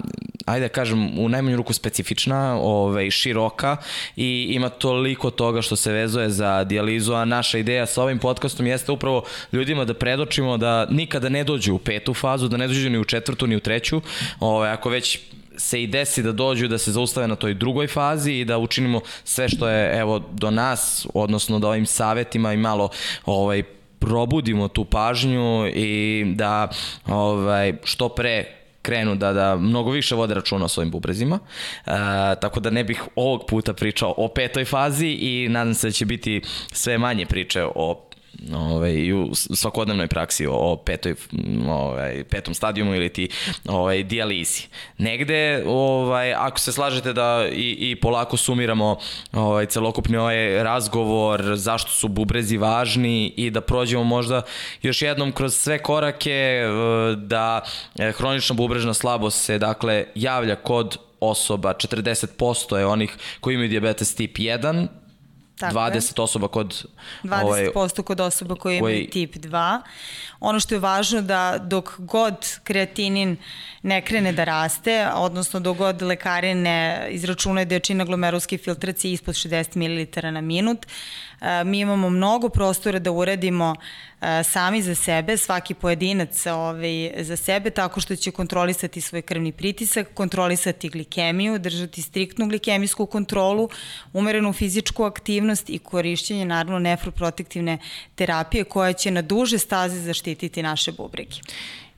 [0.45, 3.77] ajde da kažem, u najmanju ruku specifična, ovaj, široka
[4.15, 8.67] i ima toliko toga što se vezuje za dijalizu, a naša ideja sa ovim podcastom
[8.67, 12.89] jeste upravo ljudima da predočimo da nikada ne dođu u petu fazu, da ne dođu
[12.89, 14.01] ni u četvrtu, ni u treću.
[14.39, 15.19] Ovaj, ako već
[15.59, 19.01] se i desi da dođu da se zaustave na toj drugoj fazi i da učinimo
[19.23, 22.89] sve što je evo do nas, odnosno da ovim savetima i malo
[23.25, 23.63] ovaj
[23.99, 26.67] probudimo tu pažnju i da
[27.07, 28.45] ovaj što pre
[28.81, 31.39] krenu da, da mnogo više vode računa o svojim bubrezima.
[31.39, 31.91] E,
[32.41, 36.05] tako da ne bih ovog puta pričao o petoj fazi i nadam se da će
[36.05, 36.41] biti
[36.71, 38.08] sve manje priče o
[38.53, 41.15] ovaj, i u svakodnevnoj praksi o, petoj,
[41.67, 43.29] ovaj, petom stadijumu ili ti
[43.65, 44.67] ovaj, dijalizi.
[44.97, 48.97] Negde, ovaj, ako se slažete da i, i polako sumiramo
[49.33, 54.41] ovaj, celokupni ovaj razgovor, zašto su bubrezi važni i da prođemo možda
[54.81, 57.61] još jednom kroz sve korake eh, da
[57.99, 64.15] eh, hronična bubrežna slabost se dakle javlja kod osoba, 40% je onih koji imaju diabetes
[64.15, 64.87] tip 1,
[65.59, 66.23] Tako 20 je.
[66.23, 66.85] osoba kod
[67.23, 67.69] 20% ovaj,
[68.05, 69.09] kod osoba koje imaju koji...
[69.09, 69.81] tip 2.
[70.39, 73.37] Ono što je važno da dok god kreatinin
[73.81, 79.13] ne krene da raste, odnosno dok god lekari ne izračunaju da je čina glomeruske filtracije
[79.13, 80.85] ispod 60 ml na minut,
[81.65, 83.75] mi imamo mnogo prostora da uradimo
[84.43, 90.07] sami za sebe, svaki pojedinac ovaj, za sebe, tako što će kontrolisati svoj krvni pritisak,
[90.13, 93.69] kontrolisati glikemiju, držati striktnu glikemijsku kontrolu,
[94.13, 97.77] umerenu fizičku aktivnost i korišćenje naravno nefroprotektivne
[98.15, 101.35] terapije koja će na duže staze zaštititi naše bubrege.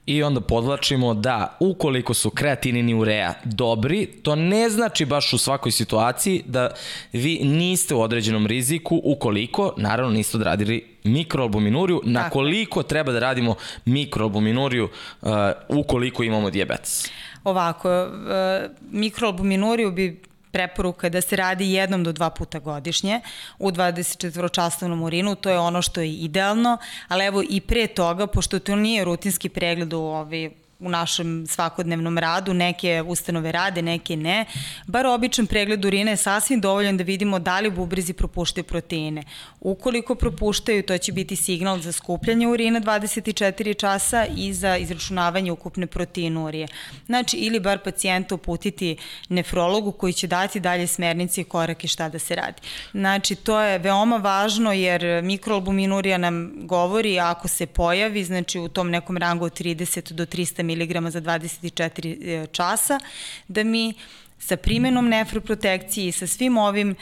[0.05, 5.37] I onda podlačimo da ukoliko su kreatinin i urea dobri, to ne znači baš u
[5.37, 6.69] svakoj situaciji da
[7.13, 13.55] vi niste u određenom riziku ukoliko, naravno, niste odradili mikroalbuminuriju, na koliko treba da radimo
[13.85, 14.89] mikroalbuminuriju
[15.21, 15.29] uh,
[15.69, 17.09] ukoliko imamo diabetes?
[17.43, 20.21] Ovako, uh, mikroalbuminuriju bi
[20.51, 23.21] preporuka je da se radi jednom do dva puta godišnje
[23.59, 26.77] u 24-časovnom urinu, to je ono što je idealno,
[27.07, 32.17] ali evo i pre toga, pošto to nije rutinski pregled u ovi u našem svakodnevnom
[32.17, 34.45] radu, neke ustanove rade, neke ne,
[34.87, 39.23] bar običan pregled urina je sasvim dovoljan da vidimo da li bubrezi propuštaju proteine.
[39.59, 45.87] Ukoliko propuštaju, to će biti signal za skupljanje urina 24 časa i za izračunavanje ukupne
[45.87, 46.67] proteinurije.
[47.05, 48.97] Znači, ili bar pacijenta uputiti
[49.29, 52.61] nefrologu koji će dati dalje smernice i korake šta da se radi.
[52.91, 58.89] Znači, to je veoma važno jer mikroalbuminurija nam govori ako se pojavi, znači u tom
[58.89, 62.99] nekom rangu od 30 do 300 mg za 24 e, časa,
[63.47, 63.93] da mi
[64.41, 66.95] sa primenom nefroprotekcije i sa svim ovim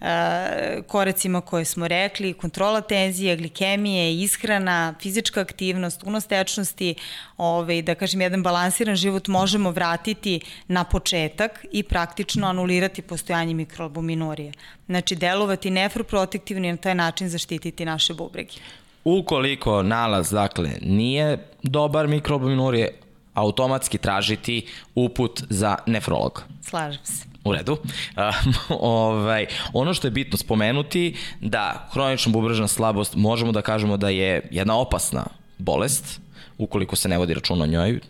[0.00, 0.06] uh,
[0.86, 6.94] koracima koje smo rekli, kontrola tenzije, glikemije, ishrana, fizička aktivnost, unostečnosti,
[7.36, 14.52] ovaj, da kažem, jedan balansiran život možemo vratiti na početak i praktično anulirati postojanje mikroalbuminurije.
[14.86, 18.54] Znači, delovati nefroprotektivno i na taj način zaštititi naše bubrege.
[19.04, 23.03] Ukoliko nalaz, dakle, nije dobar mikroalbuminurije,
[23.34, 26.42] automatski tražiti uput za nefrolog.
[26.62, 27.24] Slažem se.
[27.44, 27.76] U redu.
[28.68, 34.48] Ovaj, ono što je bitno spomenuti da hronična bubrežna slabost možemo da kažemo da je
[34.50, 35.24] jedna opasna
[35.58, 36.20] bolest
[36.58, 38.00] ukoliko se ne vodi računa o njoj,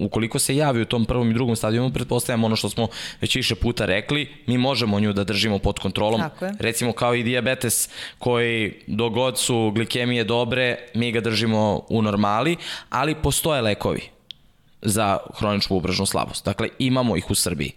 [0.00, 2.88] ukoliko se javi u tom prvom i drugom stadijumu, pretpostavljamo ono što smo
[3.20, 6.22] već više puta rekli, mi možemo nju da držimo pod kontrolom.
[6.58, 7.88] Recimo kao i diabetes
[8.18, 12.56] koji dogod su glikemije dobre, mi ga držimo u normali,
[12.90, 14.17] ali postoje lekovi
[14.82, 16.44] za hroničku ubražnu slabost.
[16.44, 17.72] Dakle, imamo ih u Srbiji.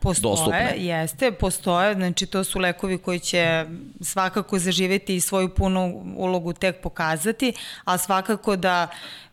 [0.00, 0.74] Postoje, dostupne.
[0.76, 3.64] jeste, postoje, znači to su lekovi koji će
[4.00, 7.52] svakako zaživeti i svoju punu ulogu tek pokazati,
[7.84, 8.88] a svakako da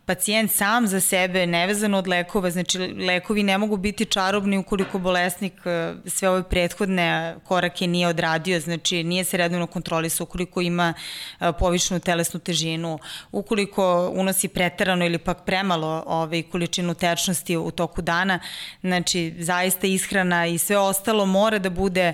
[0.05, 5.53] pacijent sam za sebe, nevezano od lekova, znači lekovi ne mogu biti čarobni ukoliko bolesnik
[5.65, 10.93] e, sve ove prethodne korake nije odradio, znači nije se redovno kontrolisao ukoliko ima
[11.39, 12.99] e, povišenu telesnu težinu,
[13.31, 18.39] ukoliko unosi preterano ili pak premalo ovaj, količinu tečnosti u toku dana,
[18.81, 22.13] znači zaista ishrana i sve ostalo mora da bude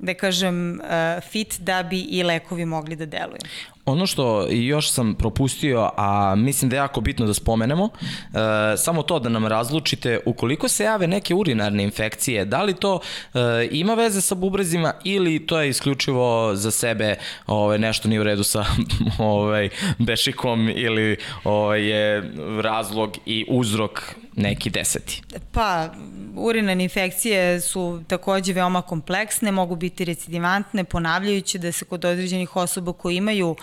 [0.00, 3.40] da kažem, e, fit da bi i lekovi mogli da deluju.
[3.84, 9.02] Ono što još sam propustio, a mislim da je jako bitno da spomenemo, e, samo
[9.02, 13.00] to da nam razlučite ukoliko se jave neke urinarne infekcije, da li to
[13.34, 13.38] e,
[13.70, 17.16] ima veze sa bubrezima ili to je isključivo za sebe
[17.46, 18.64] ovaj, nešto nije u redu sa
[19.18, 19.68] ovaj,
[19.98, 25.22] bešikom ili ovaj, je razlog i uzrok neki deseti?
[25.52, 25.88] Pa,
[26.36, 32.92] urinarne infekcije su takođe veoma kompleksne, mogu biti recidivantne, ponavljajuće da se kod određenih osoba
[32.92, 33.56] koji imaju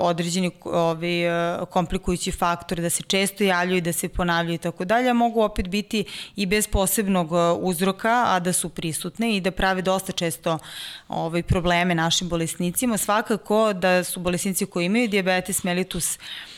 [0.00, 5.12] određeni ovi, uh, komplikujući faktor, da se često javljaju, da se ponavljaju i tako dalje,
[5.12, 6.04] mogu opet biti
[6.36, 10.58] i bez posebnog uh, uzroka, a da su prisutne i da prave dosta često
[11.08, 12.96] ovaj, probleme našim bolesnicima.
[12.96, 16.53] Svakako da su bolesnici koji imaju diabetes mellitus uh, e,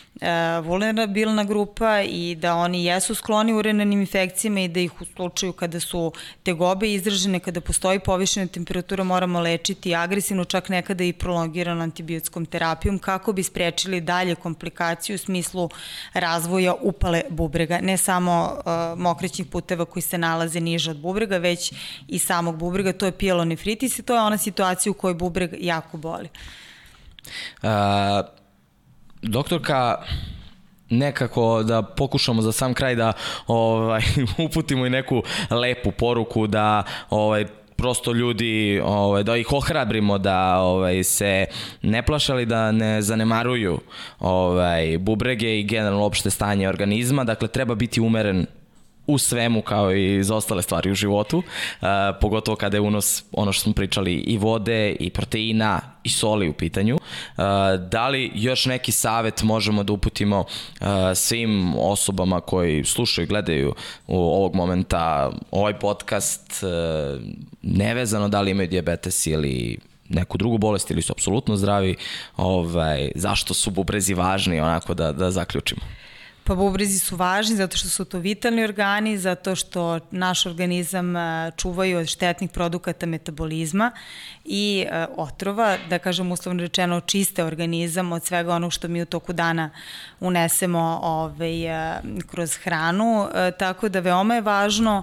[0.63, 5.81] vulnerabilna grupa i da oni jesu skloni urenanim infekcijama i da ih u slučaju kada
[5.81, 6.13] su
[6.43, 12.99] tegobe izražene, kada postoji povišena temperatura moramo lečiti agresivno, čak nekada i prolongirano antibiotskom terapijom
[12.99, 15.71] kako bi sprečili dalje komplikaciju u smislu
[16.13, 18.63] razvoja upale bubrega, ne samo
[19.05, 21.73] uh, puteva koji se nalaze niže od bubrega, već
[22.09, 25.97] i samog bubrega, to je pielonefritis i to je ona situacija u kojoj bubreg jako
[25.97, 26.29] boli.
[27.63, 28.46] Uh,
[29.29, 29.97] doktorka,
[30.91, 33.13] nekako da pokušamo za sam kraj da
[33.47, 34.03] ovaj
[34.47, 37.47] uputimo i neku lepu poruku da ovaj
[37.77, 41.47] prosto ljudi ovaj da ih ohrabrimo da ovaj se
[41.83, 43.81] ne plašali da ne zanemaruju
[44.21, 47.25] ovaj bubrege i generalno opšte stanje organizma.
[47.25, 48.47] Dakle treba biti umeren
[49.07, 51.87] u svemu kao i za ostale stvari u životu, uh,
[52.21, 56.53] pogotovo kada je unos ono što smo pričali i vode i proteina i soli u
[56.53, 56.99] pitanju.
[57.91, 60.45] Da li još neki savet možemo da uputimo
[61.15, 63.75] svim osobama koji slušaju i gledaju
[64.07, 66.65] u ovog momenta ovaj podcast,
[67.63, 69.79] nevezano da li imaju diabetes ili
[70.09, 71.97] neku drugu bolest ili su apsolutno zdravi,
[72.37, 75.81] ovaj, zašto su bubrezi važni, onako da, da zaključimo.
[76.47, 81.51] Pa bubrezi su važni zato što su to vitalni organi, zato što naš organizam e,
[81.57, 83.91] čuvaju od štetnih produkata metabolizma
[84.45, 89.07] i e, otrova, da kažem uslovno rečeno čiste organizam od svega onog što mi u
[89.07, 89.71] toku dana
[90.21, 93.29] unesemo ovaj, e, kroz hranu,
[93.59, 95.03] tako da veoma je važno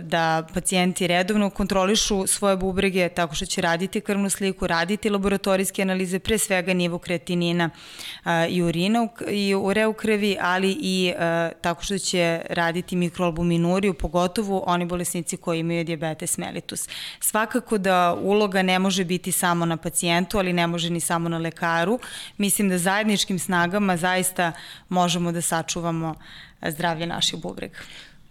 [0.00, 6.18] da pacijenti redovno kontrolišu svoje bubrege tako što će raditi krvnu sliku, raditi laboratorijske analize,
[6.18, 7.70] pre svega nivo kreatinina
[8.48, 11.12] i urina i ure u krvi, ali i
[11.60, 16.88] tako što će raditi mikroalbuminuriju, pogotovo oni bolesnici koji imaju diabetes mellitus.
[17.20, 21.38] Svakako da uloga ne može biti samo na pacijentu, ali ne može ni samo na
[21.38, 21.98] lekaru.
[22.36, 24.52] Mislim da zajedničkim snagama zaista
[24.88, 26.14] možemo da sačuvamo
[26.68, 27.78] zdravlje naših bubrega.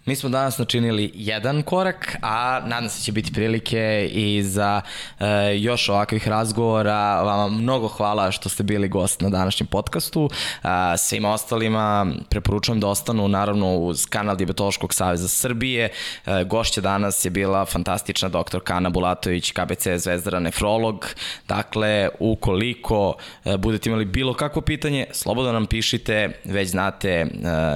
[0.08, 4.82] Mi smo danas načinili jedan korak, a nadam se da će biti prilike i za
[5.20, 5.26] e,
[5.58, 7.22] još ovakvih razgovora.
[7.22, 10.30] Vama mnogo hvala što ste bili gost na današnjem podcastu.
[10.64, 15.89] E, svima ostalima preporučujem da ostanu naravno uz kanal Diabetološkog saveza Srbije.
[16.26, 21.08] E, gošća danas je bila fantastična doktor Kana Bulatović, KBC Zvezdara nefrolog.
[21.47, 27.28] Dakle, ukoliko e, budete imali bilo kakvo pitanje, slobodno nam pišite, već znate e,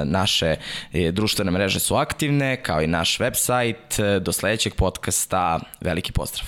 [0.06, 0.56] naše
[0.94, 4.20] e, društvene mreže su aktivne aktivne, kao i naš website.
[4.20, 6.46] Do sledećeg podcasta, veliki pozdrav!